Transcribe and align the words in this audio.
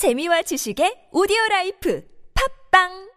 재미와 0.00 0.40
지식의 0.48 1.12
오디오 1.12 1.36
라이프. 1.50 2.00
팝빵 2.32 3.09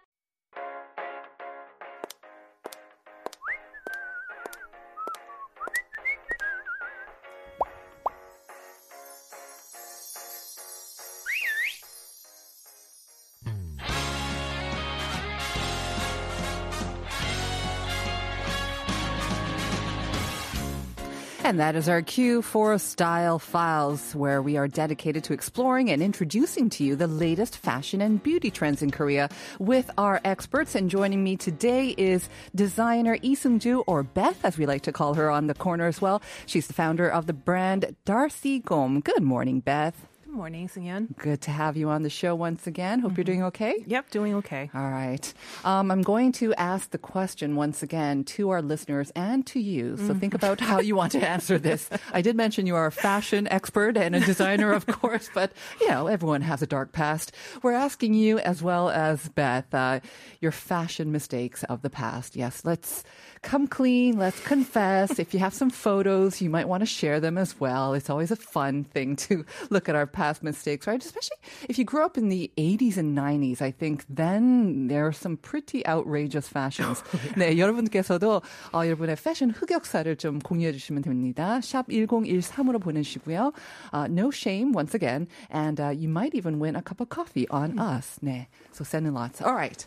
And 21.53 21.59
that 21.59 21.75
is 21.75 21.87
our 21.87 22.01
cue 22.01 22.41
for 22.41 22.75
Style 22.79 23.37
Files, 23.37 24.15
where 24.15 24.41
we 24.41 24.57
are 24.57 24.67
dedicated 24.67 25.23
to 25.25 25.33
exploring 25.33 25.91
and 25.91 26.01
introducing 26.01 26.67
to 26.71 26.83
you 26.83 26.95
the 26.95 27.05
latest 27.05 27.57
fashion 27.59 28.01
and 28.01 28.23
beauty 28.23 28.49
trends 28.49 28.81
in 28.81 28.89
Korea 28.89 29.29
with 29.59 29.91
our 29.95 30.19
experts. 30.25 30.73
And 30.73 30.89
joining 30.89 31.23
me 31.23 31.37
today 31.37 31.89
is 31.89 32.27
designer 32.55 33.19
Lee 33.21 33.35
Seung-ju, 33.35 33.83
or 33.85 34.01
Beth, 34.01 34.43
as 34.43 34.57
we 34.57 34.65
like 34.65 34.81
to 34.81 34.91
call 34.91 35.13
her 35.13 35.29
on 35.29 35.45
the 35.45 35.53
corner 35.53 35.85
as 35.85 36.01
well. 36.01 36.23
She's 36.47 36.65
the 36.65 36.73
founder 36.73 37.07
of 37.07 37.27
the 37.27 37.33
brand 37.33 37.95
Darcy 38.03 38.57
Gom. 38.57 38.99
Good 39.01 39.21
morning, 39.21 39.59
Beth. 39.59 40.07
Good 40.33 40.39
morning, 40.39 40.67
Sungyeon. 40.67 41.15
Good 41.15 41.41
to 41.41 41.51
have 41.51 41.77
you 41.77 41.89
on 41.89 42.01
the 42.01 42.09
show 42.09 42.33
once 42.33 42.65
again. 42.65 43.01
Hope 43.01 43.17
you're 43.17 43.23
doing 43.23 43.43
okay. 43.43 43.83
Yep, 43.85 44.09
doing 44.09 44.33
okay. 44.33 44.71
All 44.73 44.89
right. 44.89 45.31
Um, 45.63 45.91
I'm 45.91 46.01
going 46.01 46.31
to 46.31 46.55
ask 46.55 46.89
the 46.89 46.97
question 46.97 47.55
once 47.55 47.83
again 47.83 48.23
to 48.23 48.49
our 48.49 48.59
listeners 48.59 49.11
and 49.15 49.45
to 49.45 49.59
you. 49.59 49.95
So 49.95 50.15
think 50.15 50.33
about 50.33 50.59
how 50.59 50.79
you 50.79 50.95
want 50.95 51.11
to 51.11 51.29
answer 51.29 51.59
this. 51.59 51.87
I 52.13 52.23
did 52.23 52.35
mention 52.35 52.65
you 52.65 52.75
are 52.75 52.87
a 52.87 52.91
fashion 52.91 53.47
expert 53.49 53.95
and 53.95 54.15
a 54.15 54.21
designer, 54.21 54.73
of 54.73 54.87
course, 55.01 55.29
but 55.35 55.53
you 55.79 55.87
know, 55.87 56.07
everyone 56.07 56.41
has 56.41 56.63
a 56.63 56.67
dark 56.67 56.93
past. 56.93 57.31
We're 57.61 57.73
asking 57.73 58.15
you 58.15 58.39
as 58.39 58.63
well 58.63 58.89
as 58.89 59.29
Beth, 59.29 59.71
uh, 59.71 59.99
your 60.41 60.51
fashion 60.51 61.11
mistakes 61.11 61.63
of 61.65 61.83
the 61.83 61.91
past. 61.91 62.35
Yes, 62.35 62.65
let's 62.65 63.03
come 63.42 63.66
clean. 63.66 64.18
Let's 64.18 64.40
confess. 64.40 65.18
If 65.18 65.32
you 65.34 65.40
have 65.40 65.54
some 65.54 65.70
photos, 65.70 66.40
you 66.40 66.50
might 66.50 66.68
want 66.68 66.82
to 66.82 66.86
share 66.86 67.20
them 67.20 67.38
as 67.38 67.58
well. 67.60 67.94
It's 67.94 68.10
always 68.10 68.30
a 68.30 68.36
fun 68.36 68.84
thing 68.84 69.16
to 69.28 69.44
look 69.70 69.88
at 69.88 69.94
our 69.94 70.06
past 70.06 70.42
mistakes, 70.42 70.86
right? 70.86 71.02
Especially 71.02 71.36
if 71.68 71.78
you 71.78 71.84
grew 71.84 72.04
up 72.04 72.18
in 72.18 72.28
the 72.28 72.50
80s 72.56 72.96
and 72.96 73.16
90s. 73.16 73.62
I 73.62 73.70
think 73.70 74.04
then 74.08 74.88
there 74.88 75.06
are 75.06 75.12
some 75.12 75.36
pretty 75.36 75.86
outrageous 75.86 76.48
fashions. 76.48 77.02
네, 77.36 77.56
여러분께서도 77.56 78.42
어, 78.72 78.86
여러분의 78.86 79.16
패션 79.16 79.50
흑역사를 79.50 80.16
좀 80.16 80.38
공유해 80.40 80.72
주시면 80.72 81.02
됩니다. 81.02 81.60
샵 81.60 81.88
1013으로 81.88 82.80
보내주시고요. 82.80 83.52
Uh, 83.92 84.06
no 84.08 84.30
shame 84.30 84.72
once 84.72 84.94
again. 84.94 85.28
And 85.50 85.80
uh, 85.80 85.90
you 85.90 86.08
might 86.08 86.34
even 86.34 86.58
win 86.58 86.76
a 86.76 86.82
cup 86.82 87.00
of 87.00 87.08
coffee 87.08 87.46
on 87.50 87.78
us. 87.78 88.18
네. 88.22 88.46
So 88.72 88.84
send 88.84 89.06
in 89.06 89.14
lots. 89.14 89.40
All 89.40 89.54
right. 89.54 89.86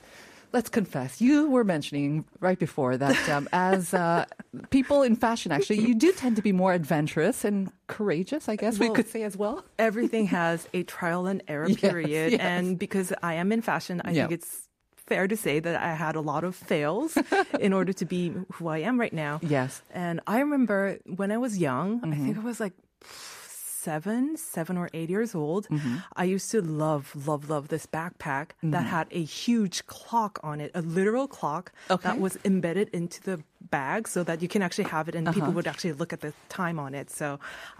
Let's 0.56 0.70
confess. 0.70 1.20
You 1.20 1.50
were 1.50 1.64
mentioning 1.64 2.24
right 2.40 2.58
before 2.58 2.96
that 2.96 3.28
um, 3.28 3.46
as 3.52 3.92
uh, 3.92 4.24
people 4.70 5.02
in 5.02 5.14
fashion, 5.14 5.52
actually, 5.52 5.80
you 5.80 5.94
do 5.94 6.12
tend 6.12 6.36
to 6.36 6.42
be 6.42 6.52
more 6.52 6.72
adventurous 6.72 7.44
and 7.44 7.70
courageous, 7.88 8.48
I 8.48 8.56
guess 8.56 8.78
we 8.78 8.88
could 8.88 9.06
say 9.06 9.22
as 9.22 9.36
well. 9.36 9.56
Everything 9.78 10.24
has 10.28 10.66
a 10.72 10.82
trial 10.84 11.26
and 11.26 11.42
error 11.46 11.68
period. 11.68 12.32
yes. 12.32 12.40
And 12.40 12.78
because 12.78 13.12
I 13.22 13.34
am 13.34 13.52
in 13.52 13.60
fashion, 13.60 14.00
I 14.02 14.12
Yeah. 14.12 14.28
think 14.28 14.32
it's 14.40 14.68
fair 14.96 15.28
to 15.28 15.36
say 15.36 15.60
that 15.60 15.76
I 15.76 15.92
had 15.94 16.16
a 16.16 16.22
lot 16.22 16.42
of 16.42 16.56
fails 16.56 17.18
in 17.60 17.74
order 17.74 17.92
to 17.92 18.06
be 18.06 18.32
who 18.54 18.68
I 18.68 18.78
am 18.78 18.98
right 18.98 19.12
now. 19.12 19.41
Yes. 19.42 19.82
And 19.92 20.20
I 20.26 20.41
remember 20.41 20.96
when 21.04 21.30
I 21.32 21.36
was 21.36 21.58
young, 21.58 22.00
I 22.02 22.06
Mm-hmm. 22.06 22.24
think 22.24 22.38
I 22.38 22.44
was 22.52 22.60
like 22.60 22.72
seven, 23.86 24.36
seven 24.36 24.74
or 24.82 24.88
eight 24.98 25.10
years 25.16 25.32
old. 25.34 25.62
Mm-hmm. 25.68 25.96
I 26.22 26.24
used 26.34 26.48
to 26.54 26.60
love, 26.60 27.04
love, 27.28 27.42
love 27.54 27.64
this 27.74 27.86
backpack 27.98 28.46
that 28.74 28.84
had 28.96 29.06
a 29.20 29.22
huge 29.42 29.76
clock 29.86 30.34
on 30.42 30.56
it, 30.64 30.70
a 30.74 30.82
literal 30.98 31.26
clock 31.38 31.64
Okay. 31.94 32.06
that 32.08 32.18
was 32.24 32.34
embedded 32.44 32.88
into 32.98 33.18
the 33.28 33.36
bag 33.78 34.00
so 34.14 34.20
that 34.28 34.42
you 34.42 34.48
can 34.54 34.62
actually 34.66 34.88
have 34.96 35.06
it 35.10 35.14
and 35.19 35.25
Uh-huh. 35.28 35.36
people 35.38 35.52
would 35.56 35.66
actually 35.72 35.94
look 36.00 36.12
at 36.16 36.20
the 36.26 36.32
time 36.60 36.78
on 36.86 36.91
it. 37.00 37.10
So 37.20 37.26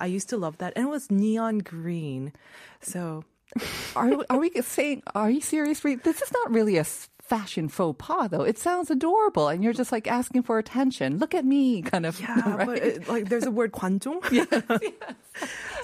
I 0.05 0.06
used 0.16 0.28
to 0.33 0.37
love 0.45 0.55
that. 0.62 0.71
And 0.77 0.83
it 0.89 0.91
was 0.99 1.05
neon 1.11 1.56
green. 1.75 2.33
So 2.81 3.25
Are, 4.00 4.11
are 4.33 4.39
we 4.45 4.50
saying, 4.77 5.03
are 5.15 5.31
you 5.31 5.41
serious? 5.41 5.81
This 5.81 6.21
is 6.27 6.31
not 6.39 6.47
really 6.56 6.77
a 6.78 6.84
fashion 7.29 7.69
faux 7.69 7.97
pas, 7.99 8.29
though. 8.31 8.43
It 8.43 8.59
sounds 8.59 8.91
adorable, 8.91 9.49
and 9.49 9.63
you're 9.65 9.73
just 9.75 9.93
like 9.93 10.07
asking 10.07 10.43
for 10.45 10.59
attention. 10.59 11.19
Look 11.19 11.35
at 11.35 11.45
me, 11.45 11.83
kind 11.83 12.07
of. 12.07 12.19
Yeah, 12.21 12.57
right? 12.57 12.67
but 12.67 12.79
it, 12.79 13.09
like 13.09 13.29
there's 13.29 13.45
a 13.47 13.51
word 13.51 13.73
관종. 13.73 14.23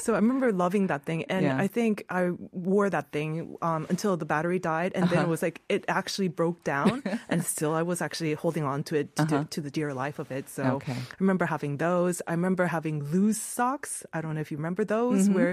So 0.01 0.15
I 0.15 0.17
remember 0.17 0.51
loving 0.51 0.89
that 0.89 1.05
thing, 1.05 1.25
and 1.29 1.45
Yeah. 1.45 1.61
I 1.61 1.69
think 1.69 2.05
I 2.09 2.31
wore 2.51 2.89
that 2.91 3.13
thing 3.13 3.55
um, 3.63 3.87
until 3.93 4.17
the 4.17 4.25
battery 4.25 4.59
died, 4.59 4.93
and 4.97 5.05
Uh-huh. 5.05 5.15
then 5.15 5.25
it 5.27 5.29
was 5.29 5.43
like 5.45 5.61
it 5.69 5.85
actually 5.87 6.27
broke 6.27 6.65
down, 6.65 7.05
and 7.31 7.45
still 7.45 7.71
I 7.77 7.83
was 7.85 8.01
actually 8.03 8.33
holding 8.35 8.65
on 8.65 8.83
to 8.91 8.97
it 8.97 9.15
to, 9.17 9.23
Uh-huh. 9.23 9.45
to 9.55 9.61
the 9.61 9.71
dear 9.71 9.93
life 9.95 10.19
of 10.19 10.33
it. 10.33 10.49
So 10.49 10.81
Okay. 10.83 10.97
I 10.97 11.17
remember 11.21 11.45
having 11.47 11.77
those. 11.77 12.19
I 12.27 12.33
remember 12.33 12.67
having 12.67 13.05
loose 13.13 13.39
socks. 13.39 14.03
I 14.17 14.23
don't 14.25 14.35
know 14.35 14.41
if 14.41 14.51
you 14.51 14.57
remember 14.57 14.83
those, 14.89 15.29
Mm-hmm. 15.29 15.35
where 15.37 15.53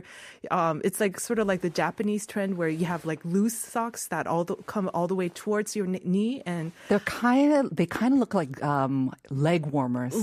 um, 0.50 0.82
it's 0.88 0.98
like 1.04 1.20
sort 1.20 1.38
of 1.38 1.46
like 1.46 1.62
the 1.62 1.70
Japanese 1.70 2.26
trend 2.26 2.56
where 2.58 2.70
you 2.72 2.86
have 2.88 3.04
like 3.06 3.20
loose 3.28 3.54
socks 3.58 4.08
that 4.10 4.26
all 4.26 4.46
the, 4.48 4.56
come 4.66 4.90
all 4.96 5.06
the 5.12 5.16
way 5.20 5.30
towards 5.30 5.76
your 5.80 5.88
knee, 5.88 6.44
and 6.46 6.72
They're 6.90 7.06
kind 7.08 7.54
of, 7.60 7.64
they 7.80 7.88
kind 7.88 8.12
of 8.16 8.20
look 8.20 8.34
like 8.42 8.54
um, 8.62 9.14
leg 9.32 9.66
warmers. 9.76 10.16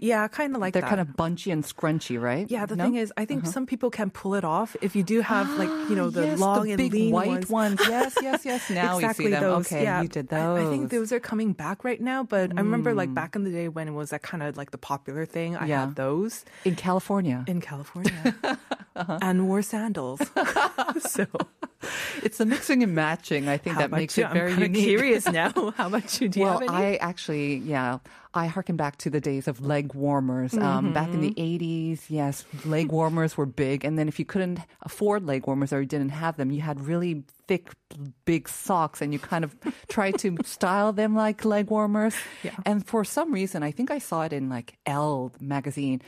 yeah, 0.00 0.24
kind 0.28 0.54
of 0.54 0.60
like 0.64 0.72
They're 0.72 0.82
that. 0.82 0.88
kind 0.94 1.00
of 1.04 1.14
bunchy 1.20 1.50
and 1.54 1.62
scrunchy, 1.62 2.16
right? 2.20 2.46
Yeah, 2.50 2.64
the 2.64 2.74
No? 2.76 2.84
Uh-huh. 2.84 2.92
thing 2.92 3.02
is, 3.04 3.12
I 3.16 3.24
think 3.28 3.44
some 3.46 3.66
people 3.66 3.90
can 3.90 4.08
pull 4.10 4.34
it 4.40 4.44
off 4.44 4.70
if 4.80 4.96
you 4.96 5.02
do 5.04 5.20
have 5.20 5.46
like 5.62 5.68
you 5.90 5.96
know 5.98 6.08
the 6.18 6.24
yes, 6.32 6.38
long 6.38 6.64
the 6.64 6.72
and 6.72 6.78
big 6.78 6.92
lean 6.96 7.12
white 7.12 7.48
ones. 7.50 7.78
Yes, 7.96 8.16
yes, 8.22 8.44
yes. 8.50 8.70
Now 8.70 8.96
exactly 8.98 9.26
you 9.26 9.30
see 9.30 9.34
them. 9.38 9.42
those. 9.42 9.66
Okay, 9.66 9.82
yeah, 9.84 10.02
you 10.02 10.08
did 10.08 10.32
I- 10.32 10.36
those. 10.40 10.66
I, 10.66 10.70
think 10.72 10.90
those 10.90 11.12
are 11.12 11.20
coming 11.20 11.52
back 11.52 11.84
right 11.84 12.00
now, 12.00 12.22
but 12.24 12.50
I 12.56 12.60
remember 12.66 12.94
like 12.94 13.10
Mm. 13.10 13.14
back 13.20 13.36
in 13.36 13.44
the 13.44 13.50
day 13.60 13.68
when 13.68 13.86
it 13.88 13.94
was 14.00 14.10
that 14.10 14.22
kind 14.22 14.42
of 14.42 14.56
like 14.56 14.70
the 14.72 14.78
popular 14.92 15.24
thing. 15.26 15.56
I 15.56 15.66
Yeah. 15.66 15.80
had 15.86 15.94
those 15.96 16.44
in 16.64 16.74
California. 16.74 17.44
in 17.46 17.60
California 17.60 18.18
Uh-huh. 18.96 19.18
and 19.20 19.46
wore 19.48 19.60
sandals. 19.62 20.20
so 21.14 21.26
It's 22.22 22.38
the 22.38 22.46
mixing 22.46 22.82
and 22.82 22.94
matching. 22.94 23.48
I 23.48 23.56
think 23.58 23.74
how 23.76 23.82
that 23.82 23.90
makes 23.90 24.16
you? 24.18 24.24
it 24.24 24.32
very 24.32 24.52
I'm 24.52 24.60
unique. 24.62 24.84
curious 24.84 25.26
now. 25.30 25.72
How 25.76 25.88
much 25.88 26.20
you? 26.20 26.28
Do 26.28 26.40
you 26.40 26.46
well? 26.46 26.62
I 26.68 26.96
actually, 26.96 27.56
yeah, 27.56 27.98
I 28.36 28.46
harken 28.46 28.76
back 28.76 28.98
to 28.98 29.10
the 29.10 29.20
days 29.20 29.48
of 29.48 29.60
leg 29.64 29.94
warmers. 29.94 30.54
Um, 30.54 30.92
back 30.92 31.08
in 31.08 31.20
the 31.22 31.30
Mm-hmm. 31.30 31.64
80s, 31.64 32.00
yes, 32.08 32.44
leg 32.64 32.92
warmers 32.92 33.36
were 33.36 33.46
big. 33.46 33.84
And 33.84 33.98
then 33.98 34.08
if 34.08 34.18
you 34.18 34.24
couldn't 34.24 34.60
afford 34.82 35.24
leg 35.26 35.46
warmers 35.46 35.72
or 35.72 35.80
you 35.80 35.86
didn't 35.86 36.10
have 36.10 36.36
them, 36.36 36.50
you 36.50 36.60
had 36.60 36.80
really 36.86 37.24
thick, 37.48 37.70
big 38.24 38.48
socks 38.48 39.00
and 39.00 39.12
you 39.12 39.18
kind 39.20 39.44
of 39.44 39.54
tried 39.88 40.18
to 40.18 40.36
style 40.44 40.92
them 40.92 41.14
like 41.14 41.44
leg 41.44 41.70
warmers. 41.70 42.14
Yeah. 42.42 42.50
And 42.66 42.84
for 42.86 43.04
some 43.04 43.32
reason, 43.32 43.62
I 43.62 43.70
think 43.70 43.90
I 43.90 43.98
saw 43.98 44.22
it 44.22 44.32
in 44.32 44.48
like 44.50 44.76
Elle 44.84 45.32
magazine. 45.40 46.00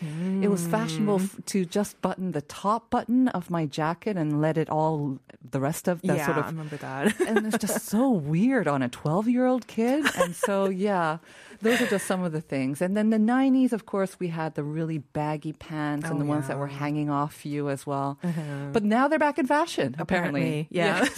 It 0.43 0.49
was 0.49 0.67
fashionable 0.67 1.19
Mm. 1.21 1.25
f- 1.25 1.45
to 1.47 1.65
just 1.65 2.01
button 2.03 2.33
the 2.33 2.43
top 2.43 2.91
button 2.91 3.29
of 3.29 3.51
my 3.51 3.65
jacket 3.67 4.17
and 4.17 4.41
let 4.43 4.59
it 4.59 4.69
all, 4.69 5.19
the 5.51 5.61
rest 5.61 5.89
of 5.89 6.03
the 6.03 6.17
yeah, 6.17 6.27
sort 6.27 6.39
of 6.39 6.45
I 6.45 6.49
remember 6.49 6.77
that. 6.79 7.19
and 7.21 7.47
it's 7.47 7.59
just 7.59 7.87
so 7.87 8.11
weird 8.11 8.67
on 8.69 8.83
a 8.83 8.89
12 8.89 9.29
year 9.29 9.47
old 9.47 9.67
kid. 9.67 10.05
And 10.19 10.35
so, 10.37 10.69
yeah, 10.69 11.19
those 11.63 11.81
are 11.81 11.87
just 11.87 12.07
some 12.07 12.18
of 12.25 12.33
the 12.33 12.41
things. 12.41 12.81
And 12.83 12.97
then 12.97 13.11
the 13.11 13.19
90s, 13.19 13.73
of 13.73 13.87
course, 13.87 14.19
we 14.19 14.29
had 14.29 14.55
the 14.55 14.63
really 14.65 14.99
baggy 14.99 15.53
pants 15.53 16.07
and 16.09 16.17
Oh, 16.17 16.19
the 16.19 16.25
ones 16.25 16.49
that 16.49 16.59
were 16.59 16.67
hanging 16.67 17.11
off 17.11 17.45
you 17.47 17.69
as 17.71 17.87
well. 17.87 18.19
But 18.73 18.85
now 18.85 19.09
they're 19.09 19.19
back 19.19 19.39
in 19.39 19.47
fashion, 19.47 19.95
apparently. 19.99 20.67
yeah. 20.71 21.07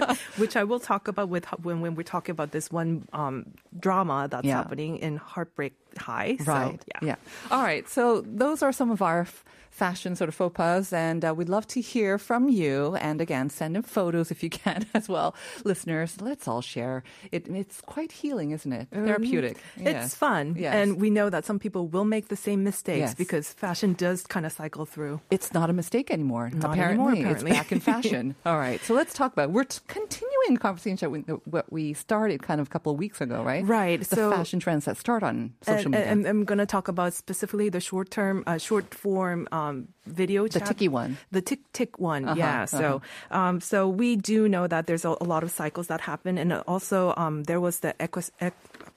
Which 0.36 0.56
I 0.56 0.64
will 0.64 0.80
talk 0.80 1.08
about 1.08 1.28
with 1.28 1.44
when 1.62 1.80
when 1.80 1.94
we're 1.94 2.02
talking 2.02 2.32
about 2.32 2.50
this 2.52 2.70
one 2.70 3.06
um, 3.12 3.46
drama 3.78 4.28
that's 4.30 4.46
Yeah. 4.46 4.56
happening 4.56 4.98
in 4.98 5.16
Heartbreak 5.16 5.74
High. 5.98 6.36
Right. 6.44 6.80
So, 6.82 7.06
yeah. 7.06 7.16
All 7.50 7.62
right. 7.62 7.88
So 7.88 8.22
those 8.22 8.62
are 8.62 8.72
some 8.72 8.90
of 8.90 9.02
our 9.02 9.20
f- 9.22 9.44
fashion 9.70 10.14
sort 10.16 10.28
of 10.28 10.34
faux 10.34 10.52
pas, 10.54 10.92
and 10.92 11.24
uh, 11.24 11.32
we'd 11.34 11.48
love 11.48 11.66
to 11.68 11.80
hear 11.80 12.18
from 12.18 12.48
you. 12.48 12.96
And 12.96 13.20
again, 13.20 13.48
send 13.50 13.76
in 13.76 13.82
photos 13.82 14.30
if 14.30 14.42
you 14.42 14.50
can 14.64 14.84
as 14.94 15.08
well, 15.08 15.34
listeners. 15.64 16.20
Let's 16.20 16.46
all 16.48 16.60
share. 16.60 17.02
It, 17.32 17.48
it's 17.48 17.80
quite 17.80 18.12
healing, 18.12 18.50
isn't 18.50 18.72
it? 18.72 18.88
Therapeutic. 18.92 19.56
Mm-hmm. 19.78 19.86
It's 19.86 20.14
fun. 20.14 20.56
Yes. 20.58 20.74
And 20.74 21.00
we 21.00 21.08
know 21.08 21.30
that 21.30 21.44
some 21.46 21.58
people 21.58 21.86
will 21.86 22.04
make 22.04 22.28
the 22.28 22.36
same 22.36 22.62
mistakes 22.64 22.98
Yes. 22.98 23.14
because 23.14 23.52
fashion 23.52 23.94
does 23.94 24.26
kind 24.26 24.44
of 24.44 24.52
cycle 24.52 24.84
through. 24.84 25.20
It's 25.30 25.54
not 25.54 25.70
a 25.70 25.72
mistake 25.72 26.10
anymore. 26.10 26.50
Not 26.52 26.72
apparently. 26.72 26.82
anymore, 27.06 27.12
apparently. 27.12 27.50
it's 27.52 27.58
back 27.58 27.72
in 27.72 27.80
fashion. 27.80 28.34
All 28.44 28.58
right, 28.58 28.80
so 28.82 28.92
let's 28.92 29.14
talk 29.14 29.32
about. 29.32 29.50
We're 29.50 29.64
t- 29.64 29.78
continuing 29.86 30.56
conversation 30.58 31.10
with 31.12 31.28
what 31.46 31.72
we 31.72 31.94
started 31.94 32.42
kind 32.42 32.60
of 32.60 32.66
a 32.66 32.70
couple 32.70 32.92
of 32.92 32.98
weeks 32.98 33.20
ago, 33.22 33.42
right? 33.44 33.64
Right, 33.64 34.00
The 34.00 34.16
so- 34.16 34.30
fashion 34.32 34.58
trends 34.60 34.84
that 34.86 34.96
start 34.98 35.22
on 35.22 35.54
social 35.62 35.79
and, 35.86 35.90
media. 35.94 36.06
and 36.10 36.26
I'm 36.26 36.44
going 36.44 36.58
to 36.58 36.66
talk 36.66 36.88
about 36.88 37.14
specifically 37.14 37.68
the 37.68 37.80
short 37.80 38.10
term, 38.10 38.44
uh, 38.46 38.58
short 38.58 38.92
form 38.94 39.48
um, 39.52 39.88
video. 40.06 40.44
The 40.48 40.58
chat- 40.60 40.68
ticky 40.68 40.88
one. 40.88 41.16
The 41.30 41.40
tick 41.40 41.60
tick 41.72 41.98
one, 41.98 42.24
Uh-huh, 42.24 42.38
yeah. 42.38 42.64
So, 42.66 43.02
um, 43.30 43.60
so 43.60 43.88
we 43.88 44.16
do 44.16 44.48
know 44.48 44.66
that 44.66 44.86
there's 44.86 45.04
a, 45.04 45.16
a 45.20 45.24
lot 45.26 45.42
of 45.42 45.50
cycles 45.50 45.88
that 45.88 46.00
happen, 46.00 46.38
and 46.38 46.52
also 46.66 47.14
um, 47.16 47.44
there 47.44 47.60
was 47.60 47.80
the 47.80 47.94
equus. 48.02 48.30
Equ- 48.40 48.52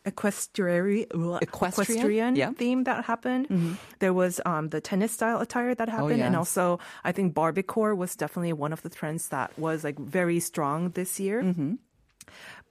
equestrian, 0.06 1.08
Equestrian? 1.42 2.36
Yeah. 2.36 2.52
theme 2.52 2.84
that 2.84 3.06
happened. 3.06 3.48
There 4.00 4.14
was 4.14 4.42
um, 4.46 4.70
the 4.70 4.82
tennis 4.82 5.12
style 5.12 5.40
attire 5.40 5.76
that 5.76 5.88
happened, 5.88 6.22
and 6.22 6.34
yes. 6.36 6.44
also 6.44 6.80
I 7.04 7.12
think 7.12 7.34
Barbiecore 7.34 7.96
was 7.96 8.16
definitely 8.16 8.52
one 8.54 8.74
of 8.74 8.82
the 8.84 8.90
trends 8.90 9.30
that 9.30 9.56
was 9.58 9.84
like 9.84 9.98
very 9.98 10.40
strong 10.40 10.92
this 10.92 11.20
year. 11.20 11.40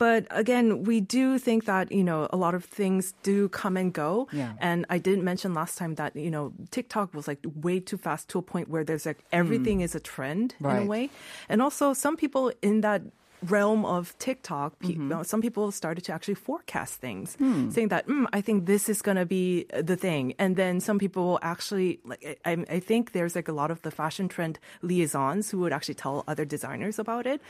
But 0.02 0.26
again, 0.30 0.82
we 0.82 1.00
do 1.00 1.38
think 1.38 1.64
that, 1.66 1.92
you 1.92 2.02
know, 2.02 2.26
a 2.30 2.36
lot 2.36 2.56
of 2.56 2.64
things 2.64 3.14
do 3.22 3.48
come 3.48 3.76
and 3.76 3.92
go. 3.92 4.26
Yeah. 4.32 4.54
And 4.58 4.84
I 4.90 4.98
didn't 4.98 5.22
mention 5.22 5.54
last 5.54 5.78
time 5.78 5.94
that, 5.94 6.16
you 6.16 6.28
know, 6.28 6.52
TikTok 6.72 7.14
was 7.14 7.28
like 7.28 7.38
way 7.54 7.78
too 7.78 7.98
fast 7.98 8.28
to 8.30 8.40
a 8.40 8.42
point 8.42 8.68
where 8.68 8.82
there's 8.82 9.06
like 9.06 9.20
everything 9.30 9.80
is 9.80 9.94
a 9.94 10.00
trend 10.00 10.56
in 10.58 10.66
Hmm. 10.66 10.82
A 10.82 10.86
way. 10.86 11.10
And 11.48 11.62
also 11.62 11.92
some 11.92 12.16
people 12.16 12.52
in 12.62 12.80
that 12.80 13.02
realm 13.42 13.84
of 13.84 14.16
TikTok, 14.18 14.78
pe- 14.78 14.94
Mm-hmm. 14.94 15.12
uh, 15.12 15.22
some 15.24 15.40
people 15.40 15.70
started 15.72 16.04
to 16.04 16.12
actually 16.12 16.34
forecast 16.34 17.00
things, 17.00 17.34
Hmm. 17.36 17.70
saying 17.70 17.88
that, 17.88 18.06
mm, 18.06 18.26
I 18.32 18.40
think 18.40 18.66
this 18.66 18.88
is 18.88 19.02
going 19.02 19.16
to 19.16 19.26
be 19.26 19.66
the 19.72 19.96
thing. 19.96 20.34
And 20.38 20.56
then 20.56 20.80
some 20.80 20.98
people 20.98 21.24
will 21.26 21.38
actually, 21.42 21.98
like, 22.04 22.38
I, 22.44 22.64
I 22.70 22.80
think 22.80 23.12
there's 23.12 23.34
like 23.34 23.48
a 23.48 23.52
lot 23.52 23.70
of 23.70 23.82
the 23.82 23.90
fashion 23.90 24.28
trend 24.28 24.58
liaisons 24.82 25.50
who 25.50 25.58
would 25.58 25.72
actually 25.72 25.94
tell 25.96 26.24
other 26.28 26.44
designers 26.44 26.98
about 26.98 27.26
it. 27.26 27.40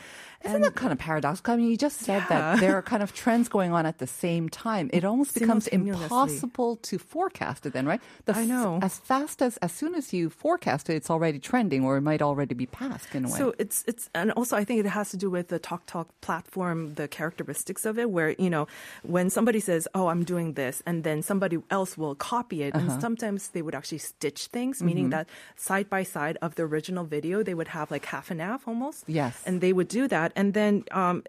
Isn't 0.45 0.63
that 0.63 0.75
kind 0.75 0.93
of 0.93 0.99
paradoxical? 0.99 1.55
I 1.55 1.57
mean, 1.57 1.71
you 1.71 1.77
just 1.77 1.99
said 2.01 2.25
that 2.29 2.61
there 2.61 2.75
are 2.77 2.83
kind 2.83 3.03
of 3.03 3.13
trends 3.23 3.49
going 3.49 3.73
on 3.73 3.87
at 3.87 3.99
the 3.99 4.07
same 4.07 4.49
time. 4.49 4.91
It 4.93 5.05
almost 5.05 5.35
becomes 5.35 5.67
impossible 5.69 6.77
to 6.77 6.99
forecast 6.99 7.67
it 7.67 7.73
then, 7.73 7.87
right? 7.87 8.01
The 8.25 8.37
I 8.37 8.45
know. 8.45 8.79
As 8.83 8.99
fast 8.99 9.43
as, 9.43 9.57
as 9.59 9.73
soon 9.73 9.95
as 9.95 10.13
you 10.13 10.31
forecast 10.31 10.91
it, 10.91 10.95
it's 10.97 11.11
already 11.11 11.39
trending 11.39 11.85
or 11.85 11.97
it 11.97 12.01
might 12.03 12.23
already 12.23 12.55
be 12.55 12.67
past 12.67 13.15
in 13.15 13.25
a 13.25 13.29
way. 13.29 13.39
So 13.39 13.55
it's 13.59 13.85
it's 13.87 14.11
and 14.15 14.33
also 14.33 14.57
I 14.57 14.65
think 14.65 14.81
it 14.81 14.89
has 14.89 15.11
to 15.11 15.17
do 15.17 15.31
with 15.31 15.49
the 15.49 15.59
Talk 15.59 15.82
Talk 15.87 16.09
platform, 16.21 16.95
the 16.95 17.07
characteristics 17.09 17.85
of 17.85 17.99
it, 17.99 18.11
where 18.11 18.31
you 18.39 18.49
know 18.49 18.67
when 19.03 19.29
somebody 19.31 19.61
says, 19.61 19.87
"Oh, 19.95 20.09
I'm 20.09 20.25
doing 20.25 20.55
this," 20.55 20.83
and 20.87 21.05
then 21.05 21.23
somebody 21.23 21.59
else 21.71 21.99
will 21.99 22.15
copy 22.15 22.63
it, 22.63 22.75
Uh-huh. 22.75 22.91
and 22.93 23.01
sometimes 23.03 23.49
they 23.53 23.63
would 23.63 23.75
actually 23.75 23.99
stitch 23.99 24.47
things, 24.49 24.83
meaning 24.83 25.05
Mm-hmm. 25.11 25.27
that 25.27 25.29
side 25.57 25.91
by 25.91 26.03
side 26.03 26.39
of 26.41 26.55
the 26.55 26.63
original 26.63 27.05
video, 27.05 27.43
they 27.43 27.55
would 27.55 27.69
have 27.69 27.91
like 27.91 28.07
half 28.07 28.31
and 28.31 28.41
half 28.41 28.67
almost. 28.67 29.05
Yes. 29.07 29.43
and 29.47 29.61
they 29.61 29.73
would 29.73 29.89
do 29.89 30.09
that, 30.09 30.33
and 30.35 30.55
then 30.55 30.85
um, 30.93 31.23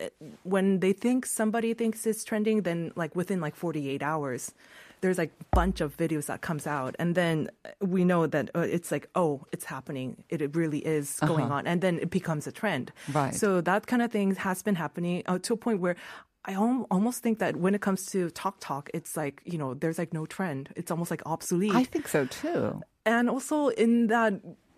when 0.43 0.79
they 0.79 0.93
think 0.93 1.25
somebody 1.25 1.73
thinks 1.73 2.05
it's 2.05 2.23
trending, 2.23 2.61
then 2.63 2.91
like 2.95 3.15
within 3.15 3.41
like 3.41 3.55
48 3.55 4.01
hours. 4.01 4.51
There's 5.03 5.17
like 5.17 5.33
a 5.39 5.55
bunch 5.55 5.81
of 5.81 5.95
videos 5.97 6.27
that 6.27 6.39
comes 6.41 6.65
out, 6.65 6.95
and 6.97 7.13
then 7.13 7.49
we 7.81 8.05
know 8.05 8.25
that 8.25 8.49
uh, 8.55 8.61
it's 8.61 8.89
like, 8.89 9.09
oh, 9.15 9.45
it's 9.51 9.65
happening. 9.65 10.23
It, 10.29 10.55
really 10.55 10.79
is 10.79 11.19
going 11.19 11.51
on, 11.51 11.67
and 11.67 11.81
then 11.81 11.99
it 11.99 12.09
becomes 12.09 12.47
a 12.47 12.51
trend. 12.51 12.91
Right. 13.11 13.35
So 13.35 13.59
that 13.61 13.85
kind 13.85 14.01
of 14.01 14.11
thing 14.11 14.35
has 14.35 14.63
been 14.63 14.75
happening 14.75 15.23
uh, 15.25 15.39
to 15.39 15.53
a 15.53 15.57
point 15.57 15.81
where 15.81 15.97
I 16.45 16.55
almost 16.55 17.23
think 17.23 17.39
that 17.39 17.57
when 17.57 17.75
it 17.75 17.81
comes 17.81 18.05
to 18.07 18.29
Talk 18.29 18.57
Talk, 18.59 18.89
it's 18.93 19.15
like 19.15 19.41
you 19.45 19.57
know, 19.57 19.73
there's 19.73 19.97
like 19.97 20.13
no 20.13 20.25
trend. 20.25 20.69
It's 20.75 20.91
almost 20.91 21.11
like 21.11 21.21
obsolete. 21.25 21.75
I 21.75 21.83
think 21.83 22.07
so 22.07 22.25
too. 22.25 22.81
and 23.05 23.29
also 23.29 23.67
in 23.69 24.07
that 24.07 24.33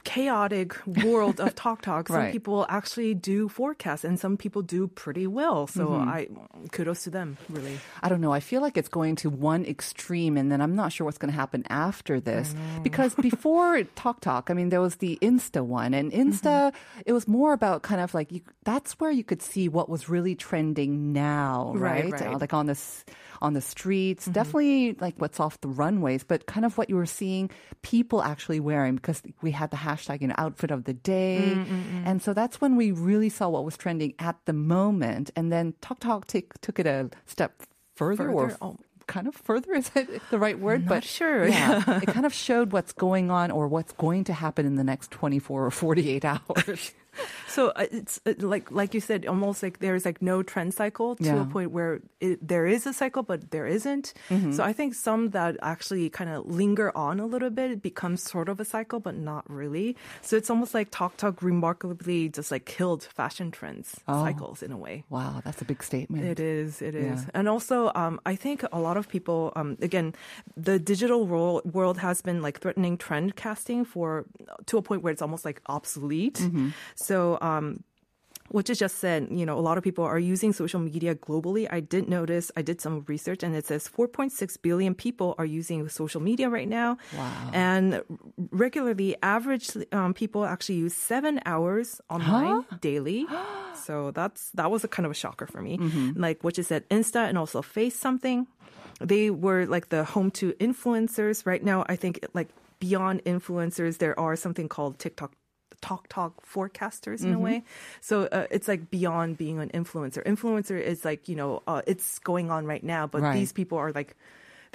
chaotic 0.06 0.78
world 1.04 1.42
of 1.42 1.54
Talk 1.56 1.82
Talk, 1.82 2.08
some 2.08 2.16
Right. 2.18 2.32
people 2.32 2.66
actually 2.70 3.14
do 3.14 3.50
forecast, 3.50 4.06
and 4.06 4.16
some 4.18 4.38
people 4.38 4.62
do 4.62 4.88
pretty 4.88 5.28
well. 5.28 5.68
So 5.68 5.90
Mm-hmm. 5.90 6.10
I 6.10 6.28
kudos 6.72 7.04
to 7.04 7.10
them, 7.10 7.38
really. 7.50 7.78
I 8.02 8.08
don't 8.08 8.22
know. 8.22 8.32
I 8.32 8.40
feel 8.40 8.62
like 8.62 8.78
it's 8.78 8.88
going 8.88 9.16
to 9.18 9.30
one 9.30 9.66
extreme, 9.66 10.38
and 10.38 10.52
then 10.52 10.62
I'm 10.62 10.76
not 10.76 10.94
sure 10.94 11.04
what's 11.06 11.18
going 11.18 11.32
to 11.34 11.36
happen 11.38 11.64
after 11.70 12.22
this. 12.22 12.56
Because 12.84 13.14
before 13.30 13.84
Talk 13.96 14.22
Talk, 14.22 14.50
I 14.50 14.54
mean, 14.54 14.70
there 14.70 14.82
was 14.82 14.96
the 14.98 15.18
Insta 15.22 15.66
one, 15.66 15.94
and 15.94 16.12
Insta, 16.14 16.72
it 17.06 17.12
was 17.14 17.28
more 17.28 17.52
about 17.52 17.82
kind 17.82 18.00
of 18.00 18.14
like 18.14 18.32
you, 18.32 18.42
that's 18.64 18.94
where 19.02 19.12
you 19.12 19.24
could 19.26 19.42
see 19.42 19.68
what 19.68 19.90
was 19.90 20.08
really 20.08 20.36
trending 20.36 21.12
now, 21.14 21.74
Right, 21.76 22.06
right? 22.06 22.22
right. 22.22 22.36
Uh, 22.36 22.40
Like 22.40 22.54
on 22.54 22.68
the 22.68 22.78
s- 22.78 23.04
on 23.42 23.52
the 23.54 23.62
streets, 23.62 24.26
definitely 24.32 24.94
like 25.02 25.16
what's 25.20 25.40
off 25.44 25.60
the 25.60 25.68
runways, 25.68 26.24
but 26.24 26.46
kind 26.48 26.64
of 26.66 26.78
what 26.78 26.90
you 26.90 26.96
were 26.96 27.06
seeing 27.10 27.50
people 27.82 28.24
actually 28.24 28.62
wearing 28.62 28.96
because 28.96 29.22
we 29.42 29.52
had 29.52 29.72
the 29.72 29.78
hashtag 29.78 29.95
you 30.22 30.28
know, 30.28 30.36
outfit 30.38 30.72
of 30.72 30.84
the 30.84 30.94
day, 30.94 31.54
mm, 31.56 31.66
mm, 31.66 31.84
mm. 31.84 32.04
and 32.06 32.22
so 32.22 32.34
that's 32.34 32.60
when 32.62 32.76
we 32.76 32.92
really 32.92 33.30
saw 33.30 33.50
what 33.50 33.66
was 33.66 33.78
trending 33.78 34.14
at 34.20 34.36
the 34.46 34.54
moment, 34.54 35.32
and 35.36 35.52
then 35.52 35.74
Talk 35.82 36.00
Talk 36.00 36.28
take, 36.28 36.54
took 36.62 36.80
it 36.80 36.86
a 36.88 37.10
step 37.26 37.64
further, 37.96 38.30
or 38.30 38.50
Further? 38.50 38.58
Oh. 38.62 38.78
kind 39.08 39.28
of 39.28 39.36
further 39.36 39.74
is 39.74 39.92
it 39.96 40.10
the 40.32 40.40
right 40.40 40.58
word 40.60 40.82
Not 40.86 40.90
but 40.90 41.04
sure. 41.04 41.48
yeah 41.48 42.00
it 42.02 42.08
kind 42.08 42.26
of 42.26 42.34
showed 42.34 42.72
what's 42.74 42.92
going 42.92 43.30
on 43.30 43.52
or 43.52 43.68
what's 43.68 43.94
going 43.94 44.24
to 44.26 44.34
happen 44.34 44.66
in 44.66 44.76
the 44.76 44.84
next 44.84 45.12
24 45.12 45.66
or 45.68 45.72
48 45.72 46.26
hours 46.34 46.94
So 47.48 47.70
uh, 47.76 47.86
it's 47.92 48.20
uh, 48.26 48.34
like 48.40 48.72
like 48.72 48.94
you 48.94 49.00
said, 49.02 49.26
almost 49.26 49.64
like 49.64 49.80
there's 49.80 50.06
like 50.06 50.22
no 50.22 50.44
trend 50.44 50.74
cycle 50.74 51.16
to 51.18 51.24
Yeah. 51.24 51.42
a 51.42 51.46
point 51.46 51.72
where 51.72 52.02
it, 52.20 52.46
there 52.46 52.66
is 52.68 52.86
a 52.86 52.94
cycle, 52.94 53.24
but 53.24 53.52
there 53.52 53.68
isn't. 53.68 54.14
Mm-hmm. 54.30 54.52
So 54.54 54.64
I 54.64 54.74
think 54.74 54.94
some 54.96 55.30
that 55.32 55.56
actually 55.62 56.10
kind 56.10 56.30
of 56.30 56.46
linger 56.46 56.92
on 56.98 57.20
a 57.20 57.26
little 57.26 57.50
bit, 57.50 57.72
it 57.72 57.82
becomes 57.82 58.24
sort 58.24 58.50
of 58.50 58.60
a 58.60 58.66
cycle, 58.66 59.00
but 59.00 59.16
not 59.16 59.44
really. 59.50 59.96
So 60.22 60.36
it's 60.36 60.50
almost 60.50 60.74
like 60.74 60.90
Talk 60.92 61.18
Talk 61.18 61.42
remarkably 61.42 62.30
just 62.30 62.52
like 62.52 62.66
killed 62.66 63.04
fashion 63.04 63.52
trends 63.52 63.88
Oh. 64.08 64.24
cycles 64.24 64.62
in 64.66 64.72
a 64.72 64.78
way. 64.78 65.04
wow 65.10 65.42
that's 65.46 65.62
a 65.62 65.66
big 65.66 65.82
statement 65.84 66.26
It 66.26 66.40
is. 66.40 66.82
It 66.82 66.96
is. 66.96 67.20
Yeah. 67.24 67.38
And 67.38 67.46
also, 67.48 67.78
um, 67.96 68.20
I 68.26 68.36
think 68.36 68.64
a 68.72 68.80
lot 68.88 68.98
of 68.98 69.06
people, 69.16 69.52
um, 69.56 69.78
again, 69.82 70.08
the 70.58 70.78
digital 70.92 71.22
world, 71.32 71.62
world 71.78 71.98
has 72.08 72.22
been 72.28 72.40
like 72.48 72.58
threatening 72.64 72.96
trend 72.98 73.36
casting 73.46 73.86
for 73.94 74.26
to 74.70 74.74
a 74.78 74.82
point 74.82 75.02
where 75.04 75.14
it's 75.16 75.22
almost 75.28 75.46
like 75.50 75.60
obsolete. 75.78 76.40
So, 76.96 77.05
um, 77.42 77.84
what 78.50 78.70
you 78.70 78.76
just 78.76 79.00
said, 79.00 79.28
you 79.32 79.46
know, 79.46 79.58
a 79.58 79.62
lot 79.62 79.78
of 79.78 79.84
people 79.84 80.04
are 80.04 80.20
using 80.20 80.54
social 80.54 80.80
media 80.80 81.16
globally. 81.16 81.68
I 81.70 81.80
did 81.80 82.08
notice, 82.08 82.52
I 82.56 82.62
did 82.62 82.80
some 82.80 83.04
research 83.08 83.42
and 83.42 83.56
it 83.56 83.66
says 83.66 83.90
4.6 83.90 84.62
billion 84.62 84.94
people 84.94 85.34
are 85.38 85.46
using 85.46 85.90
social 85.90 86.22
media 86.22 86.50
right 86.50 86.68
now. 86.68 86.98
Wow. 87.18 87.50
And 87.54 88.02
regularly, 88.52 89.16
average 89.24 89.72
um, 89.92 90.14
people 90.14 90.46
actually 90.46 90.76
use 90.76 90.94
seven 90.94 91.42
hours 91.46 92.02
online 92.10 92.66
daily. 92.82 93.26
So 93.76 94.10
that's 94.10 94.50
that 94.56 94.72
was 94.72 94.84
a 94.84 94.88
kind 94.88 95.06
of 95.06 95.12
a 95.12 95.14
shocker 95.14 95.46
for 95.46 95.62
me. 95.62 95.78
Like 96.16 96.44
what 96.44 96.58
you 96.58 96.64
said, 96.64 96.90
Insta 96.90 97.28
and 97.28 97.38
also 97.38 97.62
Face 97.62 97.94
something. 97.94 98.48
They 99.00 99.30
were 99.30 99.68
like 99.68 99.90
the 99.90 100.06
home 100.06 100.32
to 100.40 100.54
influencers. 100.54 101.46
Right 101.46 101.64
now, 101.64 101.86
I 101.88 101.96
think 101.98 102.26
like 102.34 102.50
beyond 102.80 103.24
influencers, 103.26 104.00
there 104.00 104.18
are 104.20 104.36
something 104.36 104.70
called 104.70 104.98
TikTok. 104.98 105.34
Talk 105.86 106.08
talk 106.10 106.32
forecasters 106.54 107.22
in 107.24 107.34
a 107.34 107.40
way, 107.40 107.64
so 108.02 108.24
uh, 108.38 108.48
it's 108.50 108.68
like 108.68 108.90
beyond 108.90 109.38
being 109.38 109.60
an 109.60 109.70
influencer. 109.70 110.22
Influencer 110.26 110.82
is 110.82 111.06
like 111.06 111.30
you 111.30 111.36
know 111.36 111.62
uh, 111.68 111.84
it's 111.86 112.18
going 112.20 112.50
on 112.50 112.66
right 112.66 112.84
now, 112.84 113.06
but 113.06 113.22
Right. 113.22 113.34
these 113.38 113.52
people 113.54 113.78
are 113.78 113.92
like 113.92 114.16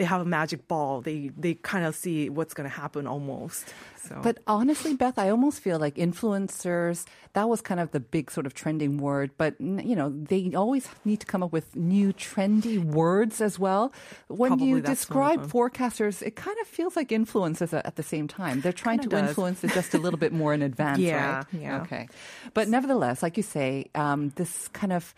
they 0.01 0.09
have 0.09 0.23
a 0.25 0.25
magic 0.25 0.65
ball. 0.67 1.03
They 1.05 1.29
they 1.37 1.61
kind 1.61 1.85
of 1.85 1.93
see 1.95 2.33
what's 2.33 2.55
going 2.57 2.65
to 2.65 2.73
happen 2.75 3.05
almost. 3.07 3.69
So. 4.09 4.17
But 4.25 4.39
honestly, 4.49 4.97
Beth, 4.97 5.19
I 5.21 5.29
almost 5.29 5.61
feel 5.61 5.77
like 5.79 6.01
influencers, 6.01 7.05
that 7.35 7.49
was 7.53 7.61
kind 7.61 7.79
of 7.81 7.91
the 7.93 8.01
big 8.01 8.31
sort 8.31 8.47
of 8.47 8.55
trending 8.55 8.97
word. 8.97 9.31
But, 9.37 9.61
you 9.61 9.95
know, 9.95 10.09
they 10.09 10.55
always 10.57 10.89
need 11.05 11.21
to 11.21 11.27
come 11.27 11.43
up 11.43 11.53
with 11.53 11.77
new 11.77 12.15
trendy 12.15 12.83
words 12.83 13.43
as 13.43 13.59
well. 13.59 13.93
When 14.29 14.57
Probably 14.57 14.69
you 14.69 14.81
that's 14.81 15.05
one 15.11 15.37
of 15.37 15.43
describe 15.45 15.53
forecasters, 15.53 16.23
it 16.25 16.35
kind 16.35 16.57
of 16.63 16.67
feels 16.67 16.97
like 16.97 17.11
influencers 17.11 17.77
at 17.77 17.85
at 17.85 17.97
the 17.97 18.03
same 18.03 18.27
time. 18.27 18.63
They're 18.63 18.73
trying 18.73 19.01
Kinda 19.01 19.17
to 19.17 19.21
does. 19.21 19.29
influence 19.37 19.65
it 19.65 19.73
just 19.77 19.93
a 19.93 19.99
little 19.99 20.19
bit 20.19 20.33
more 20.33 20.55
in 20.57 20.63
advance, 20.73 20.99
Yeah, 21.01 21.37
right? 21.37 21.47
yeah. 21.53 21.83
Okay. 21.83 22.09
But 22.55 22.69
nevertheless, 22.73 23.23
like 23.23 23.37
you 23.37 23.43
say, 23.45 23.91
um, 23.95 24.33
this 24.37 24.69
kind 24.73 24.93
of 24.97 25.13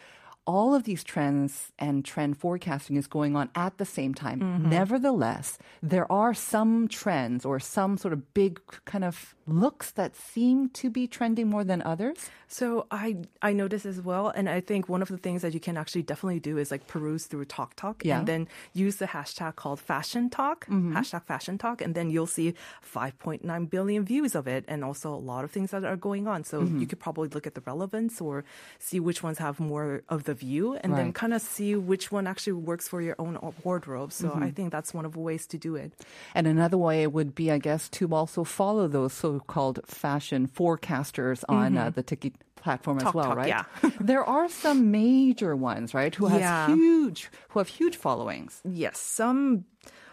all 0.46 0.74
of 0.74 0.84
these 0.84 1.04
trends 1.04 1.72
and 1.78 2.04
trend 2.04 2.36
forecasting 2.36 2.96
is 2.96 3.06
going 3.06 3.36
on 3.36 3.48
at 3.54 3.78
the 3.78 3.84
same 3.84 4.14
time. 4.14 4.40
Mm-hmm. 4.40 4.70
Nevertheless, 4.70 5.58
there 5.82 6.10
are 6.10 6.34
some 6.34 6.88
trends 6.88 7.44
or 7.44 7.60
some 7.60 7.96
sort 7.96 8.12
of 8.12 8.34
big 8.34 8.60
kind 8.84 9.04
of 9.04 9.34
looks 9.46 9.90
that 9.92 10.14
seem 10.16 10.68
to 10.70 10.90
be 10.90 11.06
trending 11.06 11.48
more 11.48 11.64
than 11.64 11.82
others. 11.82 12.30
So 12.48 12.86
I 12.90 13.16
I 13.40 13.52
noticed 13.54 13.86
as 13.86 14.00
well, 14.00 14.28
and 14.28 14.48
I 14.48 14.60
think 14.60 14.88
one 14.88 15.00
of 15.00 15.08
the 15.08 15.16
things 15.16 15.40
that 15.42 15.54
you 15.54 15.60
can 15.60 15.76
actually 15.76 16.02
definitely 16.02 16.40
do 16.40 16.58
is 16.58 16.70
like 16.70 16.86
peruse 16.86 17.24
through 17.24 17.46
Talk 17.46 17.74
Talk, 17.76 18.04
Yeah. 18.04 18.18
and 18.18 18.26
then 18.26 18.48
use 18.74 18.96
the 18.96 19.06
hashtag 19.06 19.56
called 19.56 19.80
FashionTok, 19.80 20.68
mm-hmm. 20.68 20.94
hashtag 20.94 21.24
FashionTok, 21.24 21.80
and 21.80 21.94
then 21.94 22.10
you'll 22.10 22.26
see 22.26 22.54
5.9 22.82 23.70
billion 23.70 24.04
views 24.04 24.34
of 24.34 24.46
it, 24.46 24.64
and 24.68 24.84
also 24.84 25.14
a 25.14 25.16
lot 25.16 25.44
of 25.44 25.50
things 25.50 25.70
that 25.70 25.84
are 25.84 25.96
going 25.96 26.28
on. 26.28 26.44
So 26.44 26.60
mm-hmm. 26.60 26.80
you 26.80 26.86
could 26.86 27.00
probably 27.00 27.28
look 27.28 27.46
at 27.46 27.54
the 27.54 27.62
relevance 27.64 28.20
or 28.20 28.44
see 28.78 29.00
which 29.00 29.22
ones 29.22 29.38
have 29.38 29.58
more 29.58 30.02
of 30.10 30.24
the 30.24 30.34
view, 30.34 30.74
and 30.76 30.92
then 30.92 31.12
kind 31.12 31.32
of 31.32 31.40
see 31.40 31.74
which 31.74 32.12
one 32.12 32.26
actually 32.26 32.52
works 32.52 32.86
for 32.86 33.00
your 33.00 33.16
own 33.18 33.38
uh, 33.38 33.52
wardrobe. 33.64 34.12
So 34.12 34.28
I 34.28 34.30
mm-hmm. 34.30 34.48
think 34.50 34.72
that's 34.72 34.92
one 34.92 35.06
of 35.06 35.12
the 35.12 35.20
ways 35.20 35.46
to 35.48 35.58
do 35.58 35.74
it. 35.76 35.92
And 36.34 36.46
another 36.46 36.76
way 36.76 37.06
would 37.06 37.34
be, 37.34 37.50
I 37.50 37.58
guess, 37.58 37.88
to 37.96 38.12
also 38.14 38.44
follow 38.44 38.88
those 38.88 39.12
so-called 39.38 39.80
fashion 39.86 40.48
forecasters 40.48 41.44
on 41.48 41.76
uh, 41.76 41.90
the 41.90 42.02
Tiki 42.02 42.32
platform 42.56 42.98
as 42.98 43.04
Talk 43.04 43.14
well, 43.14 43.24
Talk, 43.28 43.36
right? 43.36 43.48
yeah. 43.48 43.64
there 44.00 44.24
are 44.24 44.48
some 44.48 44.90
major 44.90 45.56
ones, 45.56 45.94
right, 45.94 46.14
who 46.14 46.26
has 46.26 46.40
Yeah. 46.40 46.66
huge, 46.74 47.30
who 47.50 47.58
have 47.58 47.68
huge 47.68 47.96
followings. 47.96 48.60
Yes, 48.64 48.98
some 48.98 49.64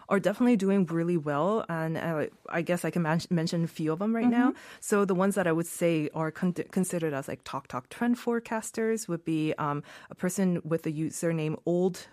are 0.09 0.19
definitely 0.19 0.55
doing 0.57 0.85
really 0.87 1.17
well, 1.17 1.63
and 1.69 1.95
uh, 1.95 2.25
I 2.49 2.63
guess 2.63 2.83
I 2.83 2.89
can 2.89 3.03
man- 3.03 3.21
mention 3.29 3.63
a 3.63 3.67
few 3.67 3.91
of 3.93 3.99
them 3.99 4.15
right 4.15 4.27
now. 4.27 4.53
So 4.79 5.05
the 5.05 5.13
ones 5.13 5.35
that 5.35 5.45
I 5.45 5.51
would 5.51 5.67
say 5.67 6.09
are 6.15 6.31
con- 6.31 6.53
considered 6.71 7.13
as 7.13 7.27
like 7.27 7.41
Talk 7.43 7.67
Talk 7.67 7.89
trend 7.89 8.17
forecasters 8.17 9.07
would 9.07 9.23
be 9.23 9.53
um, 9.59 9.83
a 10.09 10.15
person 10.15 10.61
with 10.63 10.81
the 10.81 10.91
username 10.91 11.57
old 11.67 12.07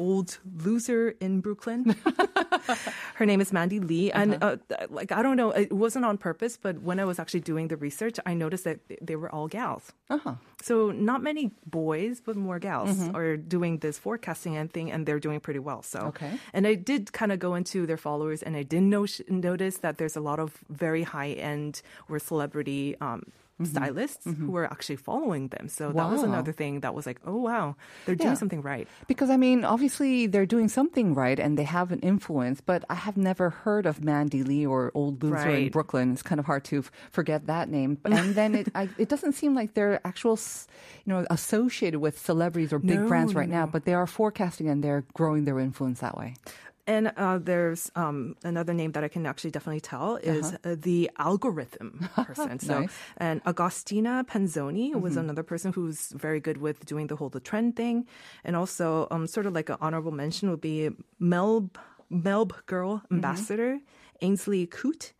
old 0.00 0.38
loser 0.66 1.02
in 1.20 1.40
Brooklyn. 1.40 1.80
Her 3.18 3.26
name 3.26 3.40
is 3.40 3.52
Mandy 3.52 3.80
Lee, 3.80 4.10
and 4.20 4.30
uh, 4.42 4.56
like 4.88 5.10
I 5.18 5.20
don't 5.22 5.36
know, 5.36 5.50
it 5.50 5.72
wasn't 5.84 6.04
on 6.10 6.16
purpose, 6.18 6.54
but 6.66 6.74
when 6.88 6.98
I 7.00 7.04
was 7.04 7.18
actually 7.22 7.40
doing 7.52 7.68
the 7.68 7.76
research, 7.76 8.16
I 8.30 8.34
noticed 8.34 8.64
that 8.64 8.78
they 9.08 9.16
were 9.16 9.30
all 9.34 9.48
gals. 9.48 9.92
Uh-huh. 10.08 10.34
So 10.62 10.90
not 11.10 11.22
many 11.22 11.44
boys, 11.66 12.20
but 12.26 12.36
more 12.36 12.58
gals 12.58 12.98
are 13.18 13.36
doing 13.36 13.78
this 13.84 13.98
forecasting 13.98 14.56
and 14.56 14.72
thing, 14.72 14.90
and 14.92 15.06
they're 15.06 15.20
doing 15.28 15.40
pretty 15.40 15.60
well. 15.68 15.82
So 15.82 15.98
Okay. 16.12 16.32
and 16.56 16.66
I 16.66 16.74
did 16.90 17.12
kind 17.12 17.32
of 17.32 17.38
go 17.38 17.54
into 17.54 17.86
their 17.86 17.96
followers, 18.08 18.42
and 18.42 18.56
I 18.56 18.62
did 18.74 18.82
no- 18.82 19.06
notice 19.28 19.76
that 19.84 19.94
there's 19.98 20.16
a 20.16 20.20
lot 20.30 20.38
of 20.38 20.48
very 20.68 21.02
high 21.14 21.32
end 21.52 21.82
or 22.08 22.18
celebrity. 22.18 22.96
Um, 23.00 23.20
Mm-hmm. 23.60 23.76
Stylists 23.76 24.24
who 24.24 24.32
mm-hmm. 24.32 24.48
were 24.48 24.64
actually 24.64 24.96
following 24.96 25.48
them. 25.48 25.68
So 25.68 25.92
that 25.92 26.08
was 26.10 26.22
another 26.22 26.52
thing 26.52 26.80
that 26.80 26.94
was 26.94 27.04
like, 27.04 27.20
oh 27.26 27.36
wow, 27.36 27.76
they're 28.06 28.16
Yeah. 28.16 28.32
doing 28.32 28.36
something 28.36 28.62
right. 28.62 28.88
Because 29.06 29.28
I 29.28 29.36
mean, 29.36 29.64
obviously 29.64 30.26
they're 30.26 30.46
doing 30.48 30.68
something 30.68 31.12
right 31.14 31.38
and 31.38 31.58
they 31.58 31.64
have 31.68 31.92
an 31.92 32.00
influence, 32.00 32.60
but 32.60 32.84
I 32.88 32.94
have 32.94 33.16
never 33.16 33.50
heard 33.50 33.84
of 33.84 34.02
Mandy 34.02 34.42
Lee 34.42 34.64
or 34.64 34.90
Old 34.94 35.22
Loser 35.22 35.50
in 35.50 35.68
Brooklyn. 35.68 36.12
It's 36.12 36.22
kind 36.22 36.38
of 36.38 36.46
hard 36.46 36.64
to 36.72 36.78
f- 36.78 36.90
forget 37.10 37.46
that 37.46 37.68
name. 37.68 37.98
And 38.04 38.34
then 38.34 38.54
it, 38.54 38.68
I, 38.74 38.88
it 38.96 39.08
doesn't 39.08 39.32
seem 39.32 39.54
like 39.54 39.74
they're 39.74 40.00
actual, 40.06 40.38
you 41.04 41.12
know, 41.12 41.26
associated 41.30 42.00
with 42.00 42.18
celebrities 42.18 42.72
or 42.72 42.78
big 42.78 43.00
No, 43.00 43.08
brands 43.08 43.34
no, 43.34 43.40
right 43.40 43.48
now, 43.48 43.66
but 43.66 43.84
they 43.84 43.94
are 43.94 44.06
forecasting 44.06 44.68
and 44.68 44.82
they're 44.82 45.04
growing 45.14 45.44
their 45.44 45.58
influence 45.60 46.00
that 46.00 46.16
way. 46.16 46.34
And 46.90 47.12
uh, 47.16 47.38
there's 47.38 47.82
um, 47.94 48.34
another 48.42 48.74
name 48.74 48.90
that 48.92 49.04
I 49.04 49.10
can 49.14 49.24
actually 49.32 49.52
definitely 49.56 49.84
tell 49.92 50.16
is 50.16 50.46
uh 50.64 50.74
the 50.88 51.00
algorithm 51.28 51.90
person. 52.26 52.58
so, 52.68 52.80
Nice. 52.80 52.90
and 53.26 53.36
Agostina 53.44 54.14
Penzoni 54.26 54.86
was 55.04 55.14
another 55.24 55.44
person 55.52 55.68
who's 55.76 56.00
very 56.26 56.40
good 56.46 56.58
with 56.66 56.78
doing 56.92 57.06
the 57.06 57.14
whole 57.14 57.30
the 57.30 57.38
trend 57.50 57.76
thing, 57.76 57.96
and 58.46 58.56
also 58.56 59.06
um, 59.14 59.28
sort 59.28 59.46
of 59.46 59.52
like 59.58 59.68
an 59.70 59.78
honorable 59.80 60.10
mention 60.24 60.50
would 60.50 60.60
be 60.72 60.90
Melb 61.32 61.76
Melb 62.10 62.50
Girl 62.66 63.02
Ambassador. 63.14 63.78
Ainsley 64.22 64.66
Coote. 64.66 65.12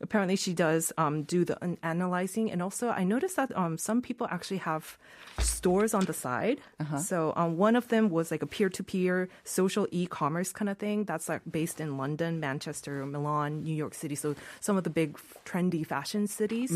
Apparently, 0.00 0.36
she 0.36 0.52
does 0.52 0.92
um, 0.98 1.22
do 1.24 1.44
the 1.44 1.56
an- 1.64 1.78
analyzing, 1.82 2.50
and 2.50 2.62
also 2.62 2.88
I 2.90 3.04
noticed 3.04 3.36
that 3.36 3.56
um, 3.56 3.78
some 3.78 4.02
people 4.02 4.26
actually 4.30 4.58
have 4.58 4.98
stores 5.38 5.94
on 5.94 6.04
the 6.04 6.12
side. 6.12 6.60
So 6.98 7.32
um, 7.36 7.56
one 7.56 7.74
of 7.76 7.88
them 7.88 8.08
was 8.10 8.30
like 8.30 8.42
a 8.42 8.46
peer-to-peer 8.46 9.28
social 9.44 9.86
e-commerce 9.90 10.52
kind 10.52 10.68
of 10.68 10.78
thing 10.78 11.04
that's 11.04 11.28
like 11.28 11.42
based 11.50 11.80
in 11.80 11.96
London, 11.96 12.38
Manchester, 12.40 13.04
Milan, 13.06 13.62
New 13.64 13.74
York 13.74 13.94
City. 13.94 14.14
So 14.14 14.34
some 14.60 14.76
of 14.76 14.84
the 14.84 14.90
big 14.90 15.18
trendy 15.44 15.84
fashion 15.86 16.26
cities. 16.26 16.70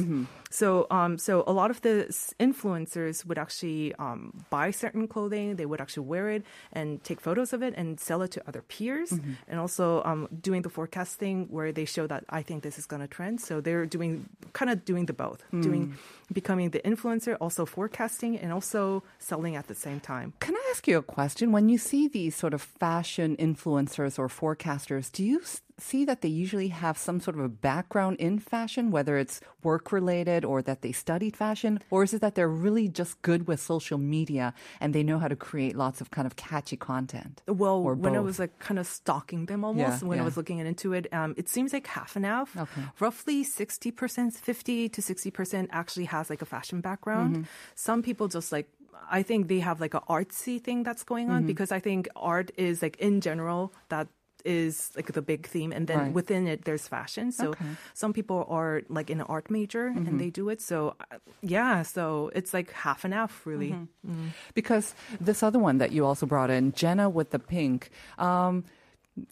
So 0.50 0.86
um, 0.90 1.18
so 1.18 1.44
a 1.46 1.52
lot 1.52 1.70
of 1.70 1.80
the 1.82 2.06
influencers 2.40 3.24
would 3.26 3.38
actually 3.38 3.94
um, 3.98 4.44
buy 4.50 4.70
certain 4.70 5.06
clothing. 5.08 5.56
They 5.56 5.66
would 5.66 5.80
actually 5.80 6.06
wear 6.06 6.30
it 6.30 6.42
and 6.72 7.02
take 7.04 7.20
photos 7.20 7.52
of 7.52 7.62
it 7.62 7.74
and 7.76 8.00
sell 8.00 8.22
it 8.22 8.30
to 8.32 8.42
other 8.48 8.62
peers. 8.62 9.12
And 9.46 9.60
also 9.60 10.02
um, 10.04 10.28
doing 10.40 10.62
the 10.62 10.70
forecasting 10.70 11.46
where 11.50 11.67
they 11.72 11.84
show 11.84 12.06
that 12.06 12.24
I 12.28 12.42
think 12.42 12.62
this 12.62 12.78
is 12.78 12.86
going 12.86 13.00
to 13.00 13.08
trend. 13.08 13.40
So 13.40 13.60
they're 13.60 13.86
doing 13.86 14.28
kind 14.52 14.70
of 14.70 14.84
doing 14.84 15.06
the 15.06 15.12
both, 15.12 15.42
hmm. 15.50 15.60
doing 15.60 15.94
becoming 16.32 16.70
the 16.70 16.80
influencer, 16.80 17.36
also 17.40 17.64
forecasting, 17.64 18.38
and 18.38 18.52
also 18.52 19.02
selling 19.18 19.56
at 19.56 19.66
the 19.66 19.74
same 19.74 20.00
time. 20.00 20.32
Can 20.40 20.54
I 20.54 20.68
ask 20.70 20.86
you 20.86 20.98
a 20.98 21.02
question? 21.02 21.52
When 21.52 21.68
you 21.68 21.78
see 21.78 22.08
these 22.08 22.34
sort 22.34 22.54
of 22.54 22.62
fashion 22.62 23.36
influencers 23.36 24.18
or 24.18 24.28
forecasters, 24.28 25.10
do 25.10 25.24
you 25.24 25.40
see 25.78 26.04
that 26.04 26.20
they 26.22 26.28
usually 26.28 26.68
have 26.68 26.98
some 26.98 27.20
sort 27.20 27.36
of 27.38 27.44
a 27.44 27.48
background 27.48 28.16
in 28.18 28.38
fashion, 28.38 28.90
whether 28.90 29.16
it's 29.16 29.40
work 29.62 29.92
related 29.92 30.44
or 30.44 30.60
that 30.62 30.82
they 30.82 30.92
studied 30.92 31.36
fashion? 31.36 31.80
Or 31.90 32.02
is 32.02 32.12
it 32.12 32.20
that 32.20 32.34
they're 32.34 32.48
really 32.48 32.88
just 32.88 33.20
good 33.22 33.46
with 33.46 33.60
social 33.60 33.98
media 33.98 34.54
and 34.80 34.94
they 34.94 35.02
know 35.02 35.18
how 35.18 35.28
to 35.28 35.36
create 35.36 35.76
lots 35.76 36.00
of 36.00 36.10
kind 36.10 36.26
of 36.26 36.36
catchy 36.36 36.76
content? 36.76 37.42
Well, 37.46 37.82
when 37.82 38.16
I 38.16 38.20
was 38.20 38.38
like 38.38 38.58
kind 38.58 38.78
of 38.78 38.86
stalking 38.86 39.46
them 39.46 39.64
almost, 39.64 40.02
Yeah, 40.02 40.08
when 40.08 40.18
I 40.20 40.24
was 40.24 40.36
looking 40.36 40.58
into 40.58 40.92
it, 40.92 41.06
um, 41.12 41.34
it 41.36 41.48
seems 41.48 41.72
like 41.72 41.86
half 41.86 42.16
and 42.16 42.24
half. 42.24 42.56
Okay. 42.56 42.82
Roughly 43.00 43.44
60%, 43.44 44.32
50 44.34 44.88
to 44.88 45.00
60% 45.00 45.68
actually 45.70 46.04
has 46.06 46.28
like 46.30 46.42
a 46.42 46.46
fashion 46.46 46.80
background. 46.80 47.36
Mm-hmm. 47.36 47.42
Some 47.74 48.02
people 48.02 48.28
just 48.28 48.52
like, 48.52 48.68
I 49.10 49.22
think 49.22 49.48
they 49.48 49.60
have 49.60 49.80
like 49.80 49.94
a 49.94 50.00
artsy 50.02 50.60
thing 50.62 50.82
that's 50.82 51.04
going 51.04 51.28
Mm-hmm. 51.28 51.36
on 51.36 51.46
because 51.46 51.72
I 51.72 51.80
think 51.80 52.08
art 52.16 52.50
is 52.56 52.82
like 52.82 52.96
in 52.98 53.20
general 53.20 53.72
that 53.88 54.08
is 54.44 54.90
like 54.96 55.12
the 55.12 55.22
big 55.22 55.46
theme 55.46 55.72
and 55.72 55.86
then 55.86 55.98
Right. 55.98 56.12
within 56.12 56.46
it 56.46 56.64
there's 56.64 56.86
fashion 56.88 57.32
so 57.32 57.50
Okay. 57.50 57.64
Mm-hmm. 57.64 57.74
some 57.94 58.12
people 58.12 58.46
are 58.48 58.82
like 58.88 59.10
in 59.10 59.20
an 59.20 59.26
art 59.28 59.50
major 59.50 59.86
and 59.88 60.20
they 60.20 60.30
do 60.30 60.48
it 60.48 60.60
so 60.62 60.94
uh, 61.00 61.16
yeah 61.42 61.82
so 61.82 62.30
it's 62.34 62.54
like 62.54 62.70
half 62.72 63.04
and 63.04 63.12
half 63.14 63.46
really 63.46 63.72
Mm-hmm. 63.72 64.28
Because 64.54 64.94
this 65.20 65.42
other 65.42 65.58
one 65.58 65.78
that 65.78 65.90
you 65.92 66.06
also 66.06 66.24
brought 66.26 66.50
in, 66.50 66.72
Jenna 66.72 67.10
with 67.10 67.30
the 67.30 67.38
pink, 67.38 67.90
um, 68.16 68.64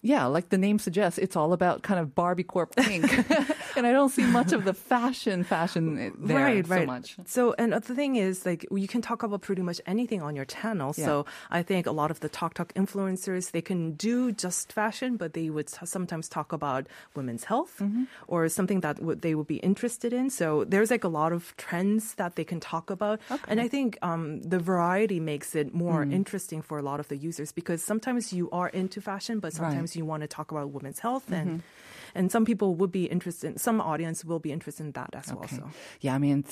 yeah, 0.01 0.25
like 0.25 0.49
the 0.49 0.57
name 0.57 0.79
suggests, 0.79 1.17
it's 1.19 1.35
all 1.35 1.53
about 1.53 1.83
kind 1.83 1.99
of 1.99 2.15
Barbiecore 2.15 2.67
pink. 2.75 3.05
and 3.77 3.85
I 3.87 3.91
don't 3.91 4.09
see 4.09 4.25
much 4.25 4.51
of 4.53 4.63
the 4.63 4.73
fashion, 4.73 5.43
fashion 5.43 6.13
there 6.17 6.37
right, 6.37 6.65
so 6.67 6.85
much. 6.85 7.17
So, 7.25 7.53
and 7.57 7.73
the 7.73 7.95
thing 7.95 8.15
is, 8.15 8.45
like, 8.45 8.65
you 8.71 8.87
can 8.87 9.01
talk 9.01 9.23
about 9.23 9.41
pretty 9.41 9.61
much 9.61 9.79
anything 9.85 10.21
on 10.21 10.35
your 10.35 10.45
channel. 10.45 10.93
So, 10.93 11.25
I 11.51 11.63
think 11.63 11.85
a 11.87 11.91
lot 11.91 12.11
of 12.11 12.19
the 12.19 12.29
Talk 12.29 12.53
Talk 12.53 12.73
influencers, 12.73 13.51
they 13.51 13.61
can 13.61 13.93
do 13.93 14.31
just 14.31 14.73
fashion, 14.73 15.17
but 15.17 15.33
they 15.33 15.49
would 15.49 15.69
sometimes 15.69 16.27
talk 16.29 16.51
about 16.53 16.87
women's 17.15 17.43
health 17.45 17.75
Mm-hmm. 17.77 18.03
or 18.27 18.49
something 18.49 18.79
that 18.81 19.01
would, 19.01 19.21
they 19.21 19.35
would 19.35 19.47
be 19.47 19.57
interested 19.57 20.11
in. 20.13 20.29
So, 20.29 20.63
there's 20.63 20.89
like 20.91 21.03
a 21.03 21.13
lot 21.21 21.31
of 21.33 21.53
trends 21.57 22.15
that 22.15 22.35
they 22.35 22.43
can 22.43 22.59
talk 22.59 22.89
about. 22.89 23.19
And 23.47 23.59
I 23.61 23.67
think 23.67 23.97
um, 24.01 24.41
the 24.41 24.59
variety 24.59 25.19
makes 25.19 25.55
it 25.55 25.73
more 25.73 25.97
Mm. 26.07 26.13
interesting 26.13 26.61
for 26.61 26.77
a 26.77 26.81
lot 26.89 26.99
of 26.99 27.07
the 27.07 27.17
users 27.17 27.51
because 27.51 27.83
sometimes 27.83 28.31
you 28.33 28.49
are 28.51 28.69
into 28.69 29.01
fashion, 29.01 29.39
but 29.39 29.51
sometimes 29.53 29.76
you 29.95 30.05
want 30.05 30.21
to 30.21 30.27
talk 30.27 30.51
about 30.51 30.69
women's 30.77 30.99
health 30.99 31.31
and 31.31 31.47
Mm-hmm. 31.47 32.19
and 32.19 32.31
some 32.31 32.45
people 32.45 32.69
would 32.79 32.91
be 32.91 33.05
interested 33.05 33.59
some 33.59 33.77
audience 33.91 34.25
will 34.29 34.39
be 34.39 34.51
interested 34.51 34.83
in 34.87 34.91
that 34.93 35.11
as 35.13 35.27
well 35.33 35.47
so 35.47 35.63
Yeah, 36.01 36.15
I 36.15 36.19
mean, 36.25 36.43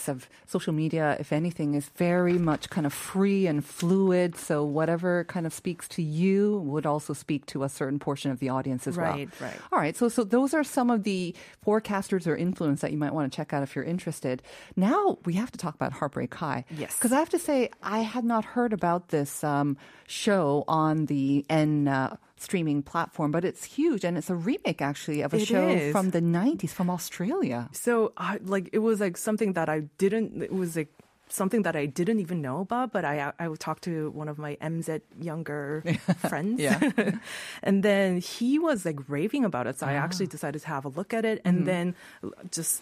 social 0.56 0.74
media, 0.74 1.06
if 1.20 1.30
anything, 1.42 1.70
is 1.80 1.90
very 1.98 2.38
much 2.38 2.64
kind 2.70 2.86
of 2.86 2.94
free 2.94 3.48
and 3.52 3.60
fluid. 3.80 4.36
So 4.38 4.56
whatever 4.64 5.24
kind 5.36 5.46
of 5.46 5.54
speaks 5.54 5.88
to 5.96 6.02
you 6.02 6.60
would 6.72 6.86
also 6.86 7.14
speak 7.14 7.42
to 7.54 7.64
a 7.64 7.70
certain 7.70 8.00
portion 8.00 8.30
of 8.32 8.38
the 8.40 8.50
audience 8.50 8.84
as 8.88 8.96
well. 8.98 9.14
Right, 9.14 9.30
right. 9.42 9.60
All 9.72 9.80
right. 9.80 9.96
So, 9.96 10.10
so 10.10 10.24
those 10.24 10.54
are 10.58 10.64
some 10.64 10.90
of 10.96 11.04
the 11.04 11.34
forecasters 11.66 12.28
or 12.28 12.36
influence 12.36 12.82
that 12.82 12.92
you 12.94 12.98
might 13.04 13.14
want 13.14 13.26
to 13.32 13.36
check 13.36 13.54
out 13.54 13.62
if 13.64 13.76
you're 13.76 13.90
interested. 13.96 14.42
Now 14.76 15.18
we 15.26 15.34
have 15.42 15.52
to 15.52 15.58
talk 15.58 15.76
about 15.76 15.92
Heartbreak 15.94 16.34
High. 16.34 16.66
Yes. 16.70 16.96
Because 16.98 17.12
I 17.12 17.20
have 17.20 17.30
to 17.38 17.40
say, 17.40 17.70
I 17.82 18.00
had 18.00 18.24
not 18.24 18.44
heard 18.56 18.74
about 18.74 19.10
this 19.10 19.44
um, 19.44 19.78
show 20.08 20.64
on 20.68 21.06
the 21.08 21.46
N. 21.50 21.88
Uh, 21.88 22.18
streaming 22.38 22.84
platform 22.84 23.32
but 23.32 23.46
it's 23.46 23.64
huge 23.64 24.04
and 24.04 24.18
it's 24.18 24.30
a 24.30 24.36
remake 24.36 24.82
actually 24.82 25.22
of 25.22 25.34
a 25.34 25.38
It 25.38 25.48
show 25.48 25.68
is. 25.70 25.92
from 25.92 26.12
the 26.12 26.22
90s 26.22 26.70
from 26.72 26.90
australia 26.90 27.70
So, 27.72 28.12
I 28.18 28.40
like 28.44 28.70
it 28.74 28.80
was 28.80 29.00
like 29.00 29.18
something 29.18 29.54
that 29.54 29.70
I 29.70 29.88
didn't. 29.98 30.42
It 30.44 30.52
was 30.52 30.76
like 30.76 30.92
something 31.30 31.64
that 31.64 31.76
I 31.76 31.86
didn't 31.86 32.20
even 32.20 32.42
know 32.42 32.60
about. 32.62 32.92
But 32.92 33.06
I 33.06 33.32
I 33.40 33.48
would 33.48 33.60
talk 33.60 33.82
to 33.82 34.12
one 34.12 34.28
of 34.28 34.38
my 34.38 34.58
MZ 34.62 35.02
younger 35.20 35.84
friends, 36.30 36.62
Yeah. 36.62 36.80
and 37.64 37.84
then 37.84 38.20
he 38.20 38.60
was 38.60 38.86
like 38.86 39.00
raving 39.08 39.46
about 39.46 39.68
it. 39.68 39.80
So 39.80 39.88
I 39.88 39.96
ah. 39.98 40.04
actually 40.06 40.28
decided 40.28 40.62
to 40.62 40.68
have 40.68 40.86
a 40.86 40.90
look 40.90 41.14
at 41.14 41.26
it, 41.26 41.42
and 41.46 41.64
mm-hmm. 41.64 41.66
then 41.66 41.86
just. 42.52 42.82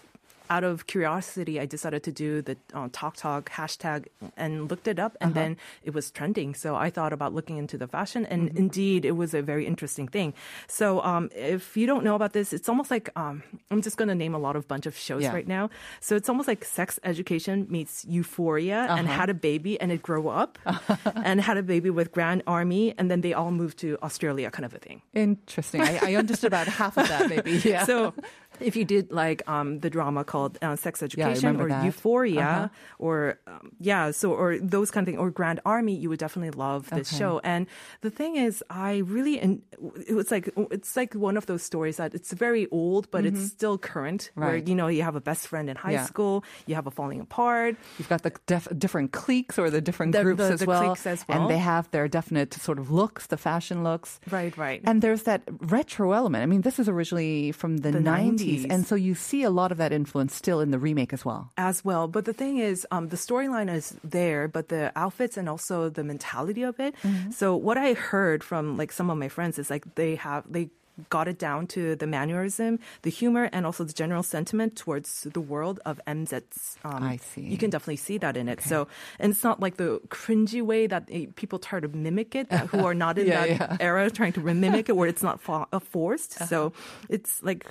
Out 0.49 0.63
of 0.63 0.87
curiosity, 0.87 1.59
I 1.59 1.65
decided 1.65 2.03
to 2.03 2.11
do 2.11 2.41
the 2.41 2.57
uh, 2.73 2.89
Talk 2.91 3.15
Talk 3.15 3.49
hashtag 3.51 4.07
and 4.37 4.69
looked 4.69 4.87
it 4.87 4.99
up, 4.99 5.15
and 5.21 5.33
then 5.33 5.57
it 5.83 5.93
was 5.93 6.11
trending. 6.11 6.53
So 6.53 6.75
I 6.75 6.89
thought 6.89 7.13
about 7.13 7.33
looking 7.33 7.57
into 7.57 7.77
the 7.77 7.87
fashion, 7.87 8.25
and 8.25 8.49
indeed, 8.57 9.05
it 9.05 9.13
was 9.13 9.33
a 9.33 9.41
very 9.41 9.65
interesting 9.65 10.07
thing. 10.07 10.33
So 10.67 11.01
um, 11.01 11.29
if 11.35 11.75
you 11.77 11.87
don't 11.87 12.03
know 12.03 12.15
about 12.15 12.33
this, 12.33 12.53
it's 12.53 12.67
almost 12.69 12.91
like 12.91 13.09
um, 13.15 13.41
I'm 13.71 13.81
just 13.81 13.97
going 13.97 14.09
to 14.09 14.15
name 14.15 14.35
a 14.35 14.37
lot 14.37 14.55
of 14.55 14.67
bunch 14.67 14.85
of 14.85 14.95
shows 14.97 15.23
Yeah. 15.23 15.33
right 15.33 15.47
now. 15.47 15.69
So 16.01 16.15
it's 16.15 16.29
almost 16.29 16.47
like 16.47 16.65
sex 16.65 16.99
education 17.03 17.65
meets 17.69 18.05
euphoria 18.05 18.87
and 18.89 19.07
Uh-huh. 19.07 19.19
had 19.21 19.29
a 19.29 19.33
baby 19.33 19.79
and 19.81 19.91
it 19.91 20.01
grew 20.01 20.27
up 20.27 20.59
and 21.15 21.41
had 21.41 21.57
a 21.57 21.63
baby 21.63 21.89
with 21.89 22.11
Grand 22.11 22.43
Army 22.47 22.93
and 22.97 23.09
then 23.09 23.21
they 23.21 23.33
all 23.33 23.51
moved 23.51 23.77
to 23.79 23.97
Australia 24.03 24.51
kind 24.51 24.65
of 24.65 24.73
a 24.73 24.79
thing. 24.79 25.01
Interesting. 25.13 25.81
I, 25.81 25.99
I 26.11 26.15
understood 26.15 26.47
about 26.47 26.67
half 26.67 26.97
of 26.97 27.07
that, 27.07 27.29
maybe. 27.29 27.53
Yeah. 27.63 27.85
So 27.85 28.13
if 28.59 28.75
you 28.75 28.85
did 28.85 29.11
like 29.11 29.41
um, 29.49 29.79
the 29.79 29.89
drama 29.89 30.23
called 30.23 30.57
uh, 30.61 30.75
Sex 30.75 31.01
Education 31.03 31.35
remember 31.47 31.65
or 31.65 31.69
that. 31.69 31.85
Euphoria 31.85 32.41
Uh-huh. 32.41 32.67
or 32.99 33.39
um, 33.47 33.71
yeah, 33.79 34.11
so 34.11 34.31
or 34.33 34.57
those 34.59 34.91
kind 34.91 35.07
of 35.07 35.11
things 35.11 35.19
or 35.19 35.29
Grand 35.31 35.59
Army, 35.65 35.95
you 35.95 36.09
would 36.09 36.19
definitely 36.19 36.51
love 36.51 36.89
this 36.89 37.11
Okay. 37.11 37.19
show. 37.19 37.39
And 37.43 37.67
the 38.01 38.09
thing 38.09 38.35
is, 38.35 38.63
I 38.69 38.97
really 39.05 39.39
and 39.39 39.61
it 40.07 40.13
was 40.13 40.31
like 40.31 40.49
it's 40.71 40.95
like 40.95 41.13
one 41.13 41.37
of 41.37 41.45
those 41.45 41.63
stories 41.63 41.97
that 41.97 42.13
it's 42.13 42.31
very 42.33 42.67
old, 42.71 43.09
but 43.11 43.25
it's 43.25 43.45
still 43.51 43.77
current. 43.77 44.31
Right. 44.35 44.45
Where 44.47 44.53
Mm-hmm. 44.59 44.69
You 44.69 44.75
know 44.75 44.87
you 44.87 45.03
have 45.03 45.15
a 45.15 45.21
best 45.21 45.47
friend 45.47 45.69
in 45.69 45.75
high 45.75 45.93
Yeah. 45.93 46.05
school, 46.05 46.43
you 46.67 46.75
have 46.75 46.87
a 46.87 46.91
falling 46.91 47.19
apart. 47.19 47.75
You've 47.97 48.09
got 48.09 48.21
the 48.23 48.31
def- 48.45 48.67
different 48.77 49.11
cliques 49.11 49.57
or 49.59 49.69
the 49.69 49.81
different 49.81 50.13
The- 50.13 50.23
groups 50.23 50.43
the- 50.47 50.53
as, 50.53 50.59
the 50.61 50.65
well, 50.67 50.83
cliques 50.93 51.05
as 51.07 51.25
and 51.27 51.49
they 51.49 51.57
have 51.57 51.89
their 51.91 52.07
definite 52.07 52.53
sort 52.53 52.77
of 52.79 52.91
looks, 52.91 53.27
the 53.27 53.37
fashion 53.37 53.83
looks. 53.83 54.19
Right, 54.29 54.55
right. 54.57 54.81
And 54.85 55.01
there's 55.01 55.23
that 55.23 55.41
retro 55.59 56.11
element. 56.13 56.43
I 56.43 56.45
mean, 56.45 56.61
this 56.61 56.77
is 56.79 56.87
originally 56.87 57.51
from 57.51 57.77
the, 57.77 57.91
The 57.91 57.99
90s, 57.99 58.42
90s. 58.43 58.67
And 58.69 58.85
so 58.87 58.95
you 58.95 59.15
see 59.15 59.43
a 59.43 59.49
lot 59.49 59.71
of 59.71 59.77
that 59.77 59.91
influence 59.91 60.35
still 60.35 60.59
in 60.59 60.71
the 60.71 60.79
remake 60.79 61.13
as 61.13 61.23
well. 61.25 61.51
as 61.57 61.83
well. 61.85 62.07
But 62.07 62.25
the 62.25 62.33
thing 62.33 62.57
is, 62.59 62.85
um, 62.91 63.09
the 63.09 63.17
storyline 63.17 63.73
is 63.73 63.95
there, 64.03 64.47
but 64.47 64.69
the 64.69 64.91
outfits 64.95 65.37
and 65.37 65.47
also 65.49 65.89
the 65.89 66.03
mentality 66.03 66.63
of 66.63 66.79
it. 66.79 66.95
Mm-hmm. 67.03 67.31
So 67.31 67.55
what 67.55 67.77
I 67.77 67.93
heard 67.93 68.43
from 68.43 68.77
like 68.77 68.91
some 68.91 69.09
of 69.09 69.17
my 69.17 69.29
friends 69.29 69.57
is 69.59 69.69
like 69.69 69.95
they 69.95 70.15
have 70.15 70.43
they 70.49 70.69
got 71.09 71.27
it 71.27 71.39
down 71.39 71.65
to 71.65 71.95
the 71.95 72.05
mannerism, 72.05 72.77
the 73.01 73.09
humor, 73.09 73.49
and 73.51 73.65
also 73.65 73.83
the 73.83 73.93
general 73.93 74.21
sentiment 74.21 74.75
towards 74.77 75.25
the 75.25 75.41
world 75.41 75.79
of 75.89 75.99
MZ's. 76.05 76.77
Um, 76.85 77.01
I 77.01 77.17
see. 77.17 77.41
You 77.41 77.57
can 77.57 77.71
definitely 77.71 77.97
see 77.97 78.19
that 78.19 78.37
in 78.37 78.47
it. 78.47 78.61
So, 78.61 78.87
and 79.17 79.33
it's 79.33 79.43
not 79.43 79.59
like 79.59 79.77
the 79.77 79.99
cringy 80.09 80.61
way 80.61 80.85
that 80.85 81.09
eh, 81.11 81.25
people 81.35 81.57
try 81.57 81.79
to 81.79 81.87
mimic 81.87 82.35
it, 82.35 82.49
that, 82.53 82.67
who 82.67 82.85
are 82.85 82.93
not 82.93 83.17
in 83.21 83.25
Yeah, 83.25 83.41
that 83.41 83.49
yeah. 83.49 83.77
era 83.79 84.05
trying 84.11 84.33
to 84.33 84.41
mimic 84.41 84.87
it, 84.87 84.95
where 84.95 85.09
it's 85.09 85.23
not 85.23 85.41
fo- 85.41 85.65
uh, 85.73 85.79
forced. 85.79 86.37
Uh-huh. 86.41 86.45
So 86.45 86.73
it's 87.09 87.41
like 87.41 87.65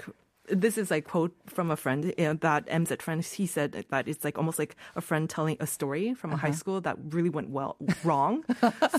this 0.52 0.76
is 0.76 0.90
like 0.90 1.04
quote 1.08 1.32
from 1.48 1.70
a 1.70 1.76
friend 1.76 2.12
uh, 2.18 2.34
that 2.40 2.66
MZ 2.66 3.00
friend. 3.02 3.24
He 3.24 3.46
said 3.46 3.72
that 3.72 4.06
it's 4.08 4.22
like 4.24 4.36
almost 4.38 4.58
like 4.58 4.76
a 4.94 5.00
friend 5.00 5.28
telling 5.28 5.56
a 5.60 5.66
story 5.66 6.14
from 6.14 6.30
a 6.30 6.34
Uh-huh. 6.34 6.46
high 6.46 6.54
school 6.54 6.80
that 6.82 6.96
really 7.10 7.30
went 7.30 7.48
well 7.50 7.76
wrong. 8.04 8.44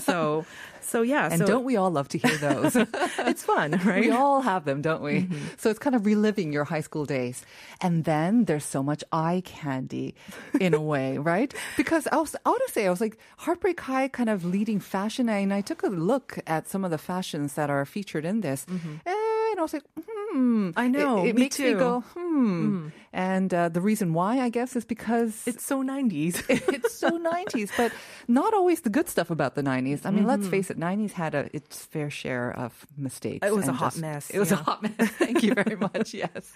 so, 0.02 0.44
so 0.80 1.02
yeah. 1.02 1.28
And 1.30 1.38
so 1.38 1.46
don't 1.46 1.64
we 1.64 1.76
all 1.76 1.90
love 1.90 2.08
to 2.08 2.18
hear 2.18 2.36
those? 2.38 2.76
it's 3.30 3.42
fun, 3.42 3.72
right? 3.84 4.00
We 4.04 4.10
all 4.10 4.40
have 4.42 4.64
them, 4.64 4.82
don't 4.82 5.02
we? 5.02 5.28
So 5.56 5.70
it's 5.70 5.78
kind 5.78 5.94
of 5.96 6.04
reliving 6.06 6.52
your 6.52 6.64
high 6.64 6.82
school 6.82 7.04
days. 7.06 7.44
And 7.80 8.04
then 8.04 8.44
there's 8.46 8.64
so 8.64 8.82
much 8.82 9.02
eye 9.12 9.42
candy 9.44 10.14
in 10.60 10.74
a 10.74 10.80
way, 10.82 11.18
right? 11.18 11.54
Because 11.76 12.06
I 12.12 12.16
was, 12.16 12.34
I 12.44 12.50
ought 12.50 12.60
to 12.66 12.72
say, 12.72 12.86
I 12.86 12.90
was 12.90 13.00
like, 13.00 13.16
Heartbreak 13.38 13.80
High 13.80 14.08
kind 14.08 14.28
of 14.28 14.44
leading 14.44 14.80
fashion. 14.80 15.28
And 15.28 15.52
I 15.54 15.60
took 15.60 15.82
a 15.82 15.88
look 15.88 16.38
at 16.46 16.68
some 16.68 16.84
of 16.84 16.90
the 16.90 16.98
fashions 16.98 17.54
that 17.54 17.70
are 17.70 17.84
featured 17.84 18.24
in 18.24 18.40
this. 18.40 18.66
And 19.54 19.60
I 19.60 19.62
was 19.62 19.72
like, 19.72 19.84
hmm. 19.94 20.70
I 20.74 20.88
know, 20.88 21.22
It, 21.24 21.28
it 21.28 21.34
me 21.36 21.42
makes 21.42 21.60
me 21.60 21.72
too. 21.72 21.78
go, 21.78 22.00
hmm. 22.18 22.88
And 23.12 23.54
uh, 23.54 23.68
the 23.68 23.80
reason 23.80 24.12
why, 24.12 24.40
I 24.40 24.48
guess, 24.50 24.74
is 24.74 24.84
because 24.84 25.46
it's 25.46 25.64
so 25.64 25.84
90s. 25.84 26.42
it's 26.74 26.98
so 26.98 27.10
90s, 27.22 27.70
but 27.76 27.92
not 28.26 28.52
always 28.52 28.80
the 28.80 28.90
good 28.90 29.08
stuff 29.08 29.30
about 29.30 29.54
the 29.54 29.62
90s. 29.62 30.04
I 30.04 30.10
mean, 30.10 30.26
let's 30.26 30.48
face 30.48 30.70
it, 30.70 30.76
90s 30.78 31.12
had 31.12 31.36
a 31.36 31.48
its 31.54 31.84
fair 31.86 32.10
share 32.10 32.50
of 32.50 32.74
mistakes. 32.98 33.46
It 33.46 33.54
was 33.54 33.68
a 33.68 33.72
hot 33.72 33.96
mess, 33.96 34.28
It 34.30 34.40
was 34.40 34.50
a 34.50 34.56
hot 34.56 34.82
mess. 34.82 35.08
Thank 35.22 35.44
you 35.44 35.54
very 35.54 35.76
much. 35.86 36.12
Yes. 36.14 36.50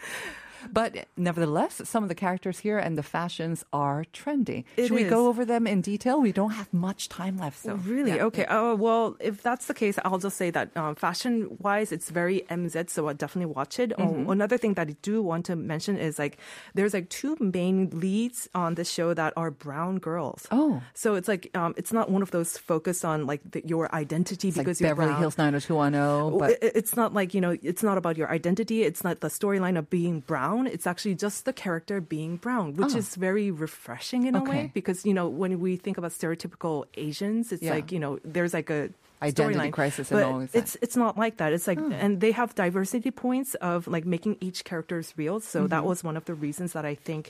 But 0.73 1.07
nevertheless, 1.17 1.81
some 1.85 2.03
of 2.03 2.09
the 2.09 2.15
characters 2.15 2.59
here 2.61 2.79
and 2.79 2.97
the 2.99 3.03
fashions 3.03 3.65
are 3.73 4.05
trendy. 4.13 4.65
It 4.77 4.89
Should 4.89 4.95
we 4.97 5.05
go 5.05 5.29
over 5.29 5.45
them 5.45 5.67
in 5.67 5.81
detail? 5.81 6.21
We 6.21 6.33
don't 6.33 6.51
have 6.53 6.73
much 6.73 7.09
time 7.09 7.39
left. 7.39 7.59
So 7.63 7.75
Really? 7.75 8.17
yeah. 8.17 8.25
Okay. 8.25 8.47
Oh, 8.49 8.75
well, 8.75 9.17
if 9.21 9.43
that's 9.43 9.67
the 9.67 9.75
case, 9.75 9.99
I'll 10.05 10.19
just 10.19 10.37
say 10.37 10.51
that 10.51 10.77
um, 10.77 10.95
fashion 10.95 11.57
wise, 11.61 11.93
it's 11.93 12.11
very 12.11 12.43
MZ, 12.51 12.91
so 12.91 13.09
I'll 13.09 13.15
definitely 13.15 13.53
watch 13.55 13.79
it. 13.79 13.91
Mm-hmm. 13.91 14.29
Oh, 14.29 14.31
another 14.33 14.59
thing 14.59 14.75
that 14.75 14.89
I 14.89 14.97
do 15.03 15.23
want 15.23 15.47
to 15.47 15.57
mention 15.57 15.97
is 15.97 16.19
like 16.19 16.39
there's 16.75 16.95
like 16.95 17.09
two 17.09 17.37
main 17.41 17.91
leads 17.93 18.49
on 18.55 18.75
the 18.75 18.85
show 18.85 19.15
that 19.15 19.33
are 19.37 19.51
brown 19.51 19.99
girls. 19.99 20.47
Oh. 20.51 20.83
So 20.95 21.15
it's 21.15 21.29
like, 21.29 21.51
um, 21.57 21.75
it's 21.77 21.93
not 21.93 22.11
one 22.11 22.23
of 22.23 22.31
those 22.31 22.59
focused 22.59 23.05
on 23.05 23.27
like 23.27 23.41
the, 23.51 23.63
your 23.67 23.93
identity 23.95 24.49
It's 24.49 24.57
like 24.57 24.67
because 24.67 24.81
you're 24.81 24.91
Beverly 24.91 25.09
brown. 25.09 25.21
Hills 25.21 25.39
90210, 25.39 26.31
Well, 26.33 26.39
but 26.41 26.51
it- 26.63 26.73
it's 26.79 26.97
not 26.97 27.15
like 27.15 27.35
you 27.35 27.41
know 27.41 27.57
it's 27.63 27.83
not 27.83 27.97
about 27.99 28.17
your 28.17 28.31
identity 28.31 28.83
it's 28.83 29.03
not 29.05 29.21
the 29.21 29.29
storyline 29.29 29.77
of 29.79 29.89
being 29.91 30.21
brown 30.21 30.48
it's 30.75 30.87
actually 30.87 31.15
just 31.15 31.45
the 31.45 31.53
character 31.65 31.97
being 32.01 32.33
brown 32.45 32.67
which 32.79 32.95
Oh. 32.95 32.99
is 33.03 33.09
very 33.17 33.51
refreshing 33.51 34.23
in 34.29 34.35
a 34.35 34.43
way 34.43 34.49
Okay. 34.49 34.71
because 34.79 34.99
you 35.09 35.15
know 35.19 35.27
when 35.29 35.53
we 35.65 35.77
think 35.85 35.97
about 36.01 36.13
stereotypical 36.21 36.77
asians 37.07 37.45
it's 37.55 37.63
Yeah. 37.63 37.75
like 37.77 37.89
you 37.95 38.01
know 38.05 38.13
there's 38.35 38.55
like 38.55 38.71
a 38.71 38.83
Identity 39.21 39.59
storyline. 39.59 39.73
crisis 39.73 40.07
and 40.13 40.17
but 40.21 40.25
all 40.31 40.41
of 40.43 40.53
that. 40.53 40.59
it's 40.61 40.73
it's 40.85 40.97
not 41.05 41.19
like 41.25 41.35
that 41.41 41.51
it's 41.57 41.67
like 41.71 41.81
Oh. 41.81 41.91
and 42.05 42.21
they 42.25 42.33
have 42.41 42.55
diversity 42.55 43.11
points 43.11 43.51
of 43.73 43.79
like 43.95 44.05
making 44.17 44.35
each 44.47 44.59
characters 44.71 45.07
real 45.21 45.37
so 45.41 45.59
that 45.67 45.81
Mm-hmm. 45.81 45.89
was 45.91 45.99
one 46.09 46.17
of 46.21 46.25
the 46.31 46.35
reasons 46.47 46.71
that 46.77 46.85
i 46.93 46.95
think 47.09 47.23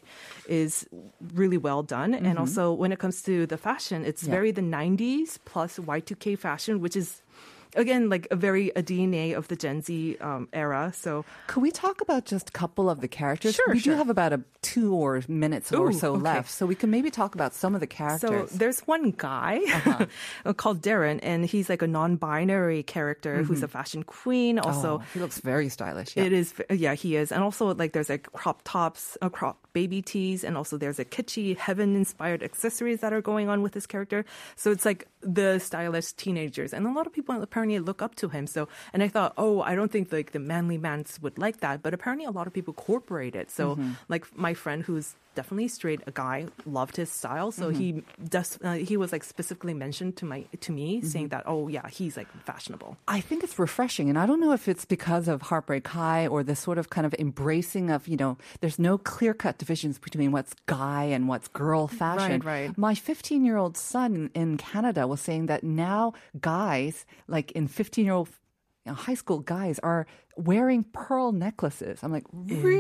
is 0.63 0.73
really 1.41 1.57
well 1.69 1.83
done 1.83 2.11
and 2.29 2.39
also 2.43 2.63
when 2.81 2.91
it 2.93 2.99
comes 3.05 3.17
to 3.29 3.35
the 3.53 3.57
fashion 3.69 3.99
it's 4.05 4.23
Mm-hmm. 4.23 4.33
Yeah. 4.33 4.39
very 4.39 4.51
the 4.61 4.67
90s 4.81 5.31
plus 5.51 5.73
y2k 5.97 6.37
fashion 6.49 6.75
which 6.85 6.97
is 7.03 7.09
again 7.77 8.09
like 8.09 8.27
a 8.31 8.37
very 8.37 8.71
a 8.71 8.83
dna 8.83 9.37
of 9.37 9.49
the 9.49 9.57
gen 9.57 9.83
z 9.83 10.17
um, 10.21 10.49
era 10.53 10.93
so 10.95 11.25
Could 11.47 11.63
we 11.63 11.71
talk 11.71 12.01
about 12.01 12.25
just 12.25 12.49
a 12.49 12.53
couple 12.53 12.89
of 12.91 13.01
the 13.01 13.09
characters? 13.09 13.55
Sure, 13.55 13.73
we 13.73 13.81
do 13.81 13.93
have 13.93 14.09
about 14.11 14.33
a 14.33 14.41
two 14.63 14.95
or 14.95 15.23
minutes 15.29 15.73
or 15.73 15.93
so 15.93 16.15
okay. 16.15 16.23
left, 16.23 16.51
so 16.51 16.67
we 16.67 16.75
can 16.75 16.91
maybe 16.91 17.11
talk 17.11 17.35
about 17.35 17.55
some 17.55 17.75
of 17.75 17.81
the 17.81 17.87
characters. 17.87 18.51
So 18.51 18.57
there's 18.57 18.81
one 18.81 19.11
guy 19.17 19.61
Uh-huh. 19.69 20.53
called 20.63 20.83
Darren, 20.83 21.21
and 21.23 21.47
he's 21.47 21.69
like 21.69 21.83
a 21.83 21.87
non-binary 21.87 22.83
character 22.83 23.43
who's 23.43 23.63
a 23.63 23.69
fashion 23.69 24.03
queen. 24.03 24.59
Also, 24.59 24.99
oh, 24.99 25.03
he 25.15 25.21
looks 25.21 25.39
very 25.39 25.69
stylish. 25.69 26.17
Yeah. 26.17 26.25
It 26.25 26.33
is, 26.33 26.55
yeah, 26.71 26.95
he 26.95 27.17
is, 27.17 27.33
and 27.33 27.43
also 27.43 27.75
like 27.75 27.93
there's 27.93 28.09
like 28.09 28.31
crop 28.33 28.63
tops, 28.65 29.17
uh, 29.23 29.29
crop 29.29 29.57
baby 29.73 30.03
tees, 30.03 30.43
and 30.45 30.57
also 30.57 30.77
there's 30.77 30.99
a 30.99 31.05
kitschy 31.05 31.57
heaven-inspired 31.57 32.43
accessories 32.43 33.01
that 33.01 33.13
are 33.13 33.23
going 33.23 33.49
on 33.49 33.63
with 33.63 33.73
this 33.73 33.87
character. 33.87 34.25
So 34.57 34.71
it's 34.71 34.85
like 34.85 35.07
the 35.23 35.59
stylish 35.59 36.13
teenagers, 36.13 36.73
and 36.75 36.87
a 36.87 36.93
lot 36.93 37.07
of 37.07 37.13
people 37.13 37.35
apparently 37.59 37.79
look 37.81 38.03
up 38.03 38.15
to 38.17 38.29
him. 38.29 38.47
So, 38.47 38.69
and 38.93 39.03
I 39.03 39.09
thought, 39.09 39.33
oh, 39.37 39.63
I 39.63 39.75
don't 39.75 39.91
think 39.91 40.13
like 40.13 40.31
the 40.31 40.39
manly 40.39 40.79
mans 40.79 41.19
would 41.23 41.39
like 41.39 41.59
that, 41.61 41.83
but 41.83 41.93
apparently 41.93 42.25
a 42.25 42.31
lot 42.31 42.47
of 42.47 42.53
people 42.53 42.73
incorporate 42.73 43.35
it. 43.35 43.51
So, 43.51 43.75
mm-hmm. 43.75 43.93
like 44.09 44.25
my 44.37 44.55
friend 44.55 44.85
who's 44.85 45.17
definitely 45.39 45.69
straight, 45.69 46.01
a 46.11 46.11
guy 46.11 46.47
loved 46.67 46.97
his 46.97 47.11
style, 47.21 47.53
so 47.53 47.71
he 47.71 48.03
does. 48.29 48.59
Uh, 48.59 48.73
he 48.73 48.97
was 48.97 49.13
like 49.15 49.23
specifically 49.23 49.73
mentioned 49.73 50.17
to 50.19 50.25
my 50.27 50.41
to 50.67 50.73
me, 50.73 51.01
saying 51.01 51.29
that, 51.29 51.45
oh 51.47 51.69
yeah, 51.71 51.87
he's 51.89 52.17
like 52.17 52.27
fashionable. 52.43 52.97
I 53.07 53.21
think 53.23 53.45
it's 53.47 53.57
refreshing. 53.57 54.11
And 54.11 54.19
I 54.19 54.27
don't 54.27 54.41
know 54.41 54.51
if 54.51 54.67
it's 54.67 54.85
because 54.85 55.29
of 55.29 55.43
Heartbreak 55.43 55.87
High 55.87 56.27
or 56.27 56.43
the 56.43 56.57
sort 56.57 56.77
of 56.83 56.91
kind 56.91 57.07
of 57.07 57.15
embracing 57.23 57.87
of, 57.95 58.09
you 58.09 58.17
know, 58.17 58.37
there's 58.61 58.81
no 58.81 58.99
clear 58.99 59.33
cut 59.33 59.59
divisions 59.63 59.99
between 59.99 60.33
what's 60.33 60.55
guy 60.67 61.05
and 61.05 61.29
what's 61.31 61.47
girl 61.47 61.87
fashion. 61.87 62.43
Right, 62.43 62.67
right. 62.67 62.79
My 62.79 62.95
15 62.99 63.45
year 63.45 63.57
old 63.63 63.77
son 63.77 64.31
in 64.35 64.57
Canada 64.59 65.07
was 65.07 65.21
saying 65.21 65.47
that 65.47 65.63
now 65.63 66.15
guys, 66.41 67.07
like 67.29 67.53
in 67.53 67.69
15 67.69 68.05
year 68.05 68.15
old 68.15 68.29
high 68.95 69.15
school 69.15 69.39
guys, 69.41 69.79
are 69.81 70.07
wearing 70.37 70.85
pearl 70.85 71.33
necklaces. 71.33 71.99
I'm 72.03 72.13
like, 72.13 72.25
really? 72.33 72.77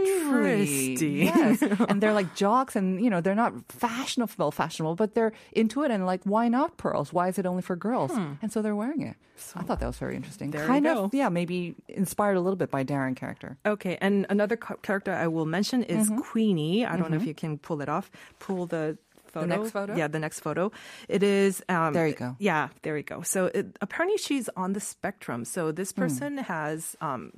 Interesting. 0.96 1.16
Yes. 1.16 1.62
and 1.88 2.00
they're 2.00 2.12
like 2.12 2.34
jocks 2.36 2.76
and, 2.76 3.02
you 3.02 3.10
know, 3.10 3.20
they're 3.20 3.34
not 3.34 3.52
fashionable, 3.68 4.52
fashionable, 4.52 4.94
but 4.94 5.14
they're 5.14 5.32
into 5.52 5.82
it 5.82 5.90
and 5.90 6.06
like, 6.06 6.20
why 6.24 6.48
not 6.48 6.76
pearls? 6.76 7.12
Why 7.12 7.28
is 7.28 7.38
it 7.38 7.46
only 7.46 7.62
for 7.62 7.74
girls? 7.76 8.12
And 8.42 8.52
so 8.52 8.62
they're 8.62 8.76
wearing 8.76 9.02
it. 9.02 9.16
I 9.56 9.62
thought 9.62 9.78
that 9.80 9.86
was 9.86 9.98
very 9.98 10.16
interesting. 10.16 10.50
There 10.50 10.62
you 10.62 10.66
kind 10.66 10.84
go. 10.84 11.04
of, 11.04 11.14
yeah, 11.14 11.28
maybe 11.28 11.74
inspired 11.88 12.36
a 12.36 12.40
little 12.40 12.56
bit 12.56 12.70
by 12.70 12.82
Darren 12.84 13.14
character. 13.14 13.56
Okay, 13.64 13.96
and 14.00 14.26
another 14.30 14.56
ca- 14.56 14.74
character 14.82 15.12
I 15.12 15.28
will 15.28 15.46
mention 15.46 15.82
is 15.84 16.08
Mm-hmm. 16.10 16.18
Quinni. 16.20 16.86
I 16.88 16.96
don't 16.96 17.10
know 17.10 17.16
if 17.16 17.26
you 17.26 17.34
can 17.34 17.58
pull 17.58 17.80
it 17.80 17.88
off. 17.88 18.10
Pull 18.40 18.66
the 18.66 18.98
photo. 19.30 19.46
next 19.46 19.70
photo? 19.72 19.94
Yeah, 19.96 20.08
the 20.08 20.18
next 20.18 20.40
photo. 20.40 20.70
It 21.08 21.22
is. 21.22 21.62
Um, 21.68 21.92
There 21.92 22.06
you 22.08 22.14
go. 22.14 22.36
Yeah, 22.38 22.68
there 22.82 22.96
you 22.96 23.02
go. 23.02 23.22
So 23.22 23.46
it, 23.46 23.76
apparently 23.80 24.18
she's 24.18 24.48
on 24.56 24.72
the 24.72 24.80
spectrum. 24.80 25.44
So 25.44 25.72
this 25.72 25.92
Hmm. 25.92 26.00
person 26.02 26.38
has. 26.38 26.96
Um, 27.00 27.32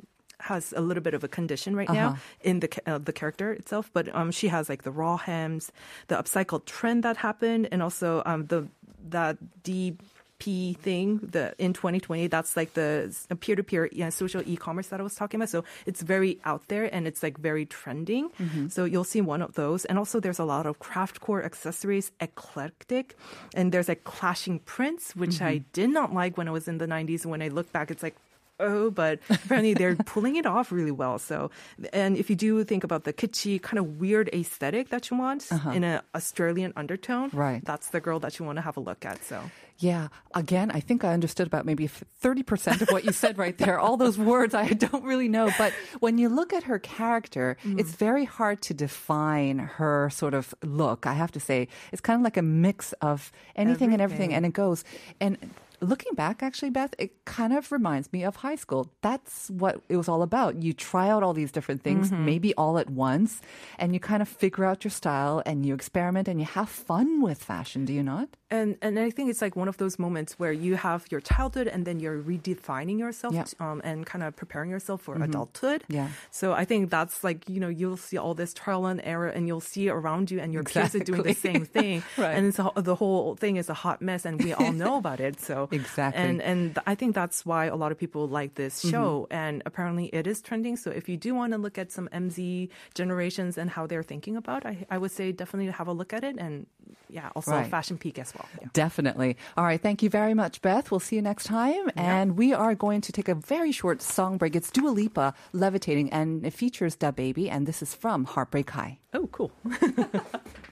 has 0.45 0.73
a 0.75 0.81
little 0.81 1.03
bit 1.03 1.13
of 1.13 1.23
a 1.23 1.29
condition 1.29 1.77
right 1.77 1.91
Uh-huh. 1.91 2.01
now 2.13 2.17
in 2.41 2.61
the 2.61 2.69
uh, 2.87 2.97
the 2.97 3.13
character 3.13 3.53
itself, 3.53 3.91
but 3.93 4.09
um, 4.15 4.31
she 4.33 4.49
has 4.49 4.71
like 4.71 4.85
the 4.85 4.91
raw 4.91 5.19
hems, 5.19 5.71
the 6.09 6.17
upcycled 6.17 6.65
trend 6.65 7.03
that 7.05 7.19
happened, 7.19 7.69
and 7.71 7.83
also 7.83 8.23
um, 8.25 8.47
the 8.47 8.67
that 9.11 9.37
DP 10.41 10.77
thing 10.77 11.19
the 11.19 11.55
in 11.59 11.73
2020. 11.73 12.27
That's 12.29 12.57
like 12.57 12.75
the 12.75 13.15
peer 13.41 13.57
to 13.57 13.63
peer 13.63 13.89
social 14.11 14.43
e-commerce 14.47 14.89
that 14.89 15.01
I 15.01 15.03
was 15.03 15.15
talking 15.15 15.39
about. 15.39 15.51
So 15.51 15.65
it's 15.87 16.03
very 16.03 16.39
out 16.45 16.69
there 16.69 16.93
and 16.95 17.07
it's 17.07 17.23
like 17.23 17.39
very 17.39 17.67
trending. 17.67 18.31
Mm-hmm. 18.31 18.69
So 18.69 18.85
you'll 18.85 19.05
see 19.05 19.21
one 19.21 19.43
of 19.43 19.55
those, 19.55 19.85
and 19.85 19.99
also 19.99 20.21
there's 20.21 20.39
a 20.39 20.45
lot 20.45 20.67
of 20.67 20.79
craft 20.79 21.21
core 21.21 21.45
accessories, 21.45 22.11
eclectic, 22.21 23.17
and 23.55 23.73
there's 23.73 23.89
like 23.89 24.05
clashing 24.05 24.61
prints, 24.61 25.15
which 25.15 25.37
mm-hmm. 25.37 25.45
I 25.45 25.65
did 25.73 25.91
not 25.91 26.13
like 26.15 26.39
when 26.39 26.49
I 26.49 26.51
was 26.51 26.69
in 26.69 26.79
the 26.79 26.87
90s. 26.87 27.27
When 27.27 27.43
I 27.43 27.49
look 27.49 27.71
back, 27.73 27.91
it's 27.91 28.03
like 28.03 28.17
oh, 28.61 28.91
but 28.91 29.19
apparently 29.29 29.75
they're 29.75 29.97
pulling 30.07 30.37
it 30.37 30.47
off 30.47 30.71
really 30.71 30.91
well. 30.93 31.19
So, 31.19 31.51
and 31.93 32.17
if 32.17 32.31
you 32.31 32.37
do 32.37 32.63
think 32.65 32.85
about 32.85 33.05
the 33.05 33.13
kitschy 33.13 33.61
kind 33.61 33.79
of 33.79 33.99
weird 33.99 34.29
aesthetic 34.33 34.91
that 34.91 35.11
you 35.11 35.17
want 35.17 35.49
uh-huh. 35.51 35.71
in 35.71 35.85
an 35.85 36.01
Australian 36.15 36.73
undertone, 36.77 37.31
Right. 37.33 37.65
that's 37.65 37.89
the 37.91 38.01
girl 38.01 38.21
that 38.21 38.39
you 38.39 38.45
want 38.45 38.57
to 38.57 38.63
have 38.63 38.77
a 38.77 38.81
look 38.81 39.05
at. 39.05 39.25
So, 39.25 39.41
Yeah. 39.79 40.09
Again, 40.35 40.71
I 40.71 40.81
think 40.81 41.05
I 41.05 41.15
understood 41.17 41.47
about 41.49 41.65
maybe 41.65 41.89
30% 42.23 42.83
of 42.83 42.89
what 42.93 43.05
you 43.05 43.13
said 43.13 43.39
right 43.39 43.57
there. 43.57 43.81
All 43.81 43.97
those 43.97 44.19
words 44.19 44.55
I 44.55 44.69
don't 44.77 45.05
really 45.05 45.29
know. 45.29 45.51
But 45.57 45.73
when 46.01 46.19
you 46.19 46.29
look 46.29 46.53
at 46.53 46.65
her 46.65 46.79
character, 46.79 47.57
mm-hmm. 47.65 47.79
it's 47.81 47.93
very 47.97 48.27
hard 48.29 48.61
to 48.69 48.75
define 48.75 49.59
her 49.81 50.11
sort 50.13 50.35
of 50.35 50.55
look. 50.63 51.07
I 51.07 51.15
have 51.15 51.33
to 51.33 51.41
say, 51.41 51.69
it's 51.93 52.05
kind 52.05 52.21
of 52.21 52.25
like 52.25 52.37
a 52.37 52.43
mix 52.45 52.93
of 53.01 53.33
anything 53.57 53.93
and 53.93 54.03
everything. 54.03 54.11
Everything. 54.11 54.35
And 54.35 54.45
it 54.47 54.53
goes. 54.53 54.85
And 55.21 55.39
looking 55.81 56.15
back, 56.15 56.43
actually, 56.43 56.71
Beth, 56.71 56.95
it 56.99 57.25
kind 57.25 57.53
of 57.53 57.71
reminds 57.73 58.13
me 58.13 58.25
of 58.25 58.37
high 58.37 58.57
school. 58.57 58.91
That's 59.03 59.49
what 59.51 59.81
it 59.89 59.97
was 59.97 60.09
all 60.09 60.23
about. 60.23 60.63
You 60.63 60.73
try 60.73 61.09
out 61.09 61.23
all 61.23 61.33
these 61.35 61.53
different 61.53 61.83
things, 61.83 62.11
Mm-hmm. 62.11 62.25
maybe 62.25 62.55
all 62.55 62.79
at 62.79 62.91
once, 62.91 63.41
and 63.79 63.93
you 63.95 64.01
kind 64.01 64.23
of 64.23 64.29
figure 64.29 64.65
out 64.65 64.85
your 64.85 64.91
style 64.91 65.43
and 65.47 65.65
you 65.67 65.75
experiment 65.75 66.29
and 66.29 66.41
you 66.41 66.47
have 66.47 66.69
fun 66.69 67.21
with 67.23 67.43
fashion, 67.43 67.85
do 67.85 67.93
you 67.93 68.03
not? 68.03 68.29
And 68.53 68.77
and 68.83 68.99
I 68.99 69.11
think 69.11 69.31
it's 69.31 69.41
like 69.41 69.55
one 69.55 69.69
of 69.69 69.77
those 69.77 69.97
moments 69.97 70.37
where 70.39 70.51
you 70.51 70.75
have 70.75 71.07
your 71.13 71.21
childhood 71.21 71.69
and 71.69 71.85
then 71.87 72.01
you're 72.01 72.21
redefining 72.21 72.99
yourself 72.99 73.33
Yeah. 73.33 73.45
Mm-hmm. 73.45 73.63
um, 73.63 73.81
and 73.85 74.05
kind 74.05 74.25
of 74.25 74.35
preparing 74.35 74.71
yourself 74.71 75.03
for 75.03 75.15
adulthood. 75.23 75.85
Yeah. 75.89 76.09
So 76.33 76.53
I 76.53 76.65
think 76.65 76.91
that's 76.91 77.23
like 77.23 77.49
you 77.49 77.61
know 77.61 77.69
you'll 77.69 77.97
see 77.97 78.19
all 78.19 78.35
this 78.35 78.53
trial 78.53 78.87
and 78.87 79.01
error 79.05 79.29
and 79.29 79.47
you'll 79.47 79.61
see 79.63 79.89
around 79.89 80.33
you 80.33 80.41
and 80.41 80.53
your 80.53 80.65
peers 80.65 80.95
are 80.97 81.05
doing 81.07 81.23
the 81.23 81.35
same 81.35 81.65
thing. 81.65 82.03
Right. 82.19 82.35
And 82.37 82.47
it's 82.49 82.59
a, 82.59 82.73
the 82.75 82.97
whole 82.97 83.37
thing 83.37 83.55
is 83.57 83.71
a 83.71 83.75
hot 83.75 84.03
mess 84.03 84.25
and 84.27 84.43
we 84.43 84.53
all 84.53 84.73
know 84.73 84.97
about 84.99 85.21
it. 85.21 85.41
So 85.41 85.69
Exactly. 85.71 86.23
And 86.23 86.43
and 86.43 86.79
I 86.87 86.95
think 86.95 87.15
that's 87.15 87.45
why 87.47 87.67
a 87.67 87.77
lot 87.77 87.93
of 87.93 87.99
people 87.99 88.29
like 88.29 88.55
this 88.55 88.81
Mm-hmm. 88.81 88.91
show 88.91 89.27
and 89.31 89.63
apparently 89.67 90.07
it 90.13 90.27
is 90.27 90.41
trending. 90.43 90.77
So 90.77 90.91
if 90.91 91.09
you 91.09 91.17
do 91.17 91.35
want 91.35 91.53
to 91.53 91.59
look 91.59 91.79
at 91.79 91.93
some 91.93 92.09
MZ 92.13 92.69
generations 92.95 93.59
and 93.59 93.71
how 93.71 93.87
they're 93.87 94.03
thinking 94.03 94.37
about, 94.37 94.65
I 94.67 94.87
I 94.91 94.99
would 94.99 95.11
say 95.13 95.33
definitely 95.33 95.71
have 95.73 95.89
a 95.89 95.93
look 95.93 96.13
at 96.13 96.25
it 96.25 96.37
and 96.39 96.67
yeah, 97.09 97.31
also 97.35 97.51
Right. 97.53 97.67
Fashion 97.71 97.99
Peak 97.99 98.19
as 98.19 98.33
well. 98.35 98.49
Yeah. 98.61 98.69
Definitely. 98.73 99.37
All 99.57 99.65
right. 99.65 99.81
Thank 99.83 100.03
you 100.03 100.11
very 100.11 100.35
much, 100.35 100.63
Beth. 100.63 100.91
We'll 100.91 101.01
see 101.01 101.17
you 101.17 101.23
next 101.23 101.45
time. 101.45 101.91
And 101.97 102.37
we 102.39 102.53
are 102.55 102.75
going 102.77 103.01
to 103.03 103.11
take 103.13 103.29
a 103.29 103.35
very 103.35 103.73
short 103.73 104.01
song 104.03 104.39
break. 104.39 104.55
It's 104.55 104.71
Dua 104.71 104.91
Lipa, 104.91 105.35
Levitating, 105.53 106.13
and 106.13 106.47
it 106.47 106.53
features 106.53 106.97
DaBaby. 106.97 107.51
And 107.51 107.67
this 107.67 107.83
is 107.83 107.95
from 107.95 108.25
Heartbreak 108.27 108.71
High. 108.71 108.99
Oh, 109.13 109.27
cool. 109.33 109.51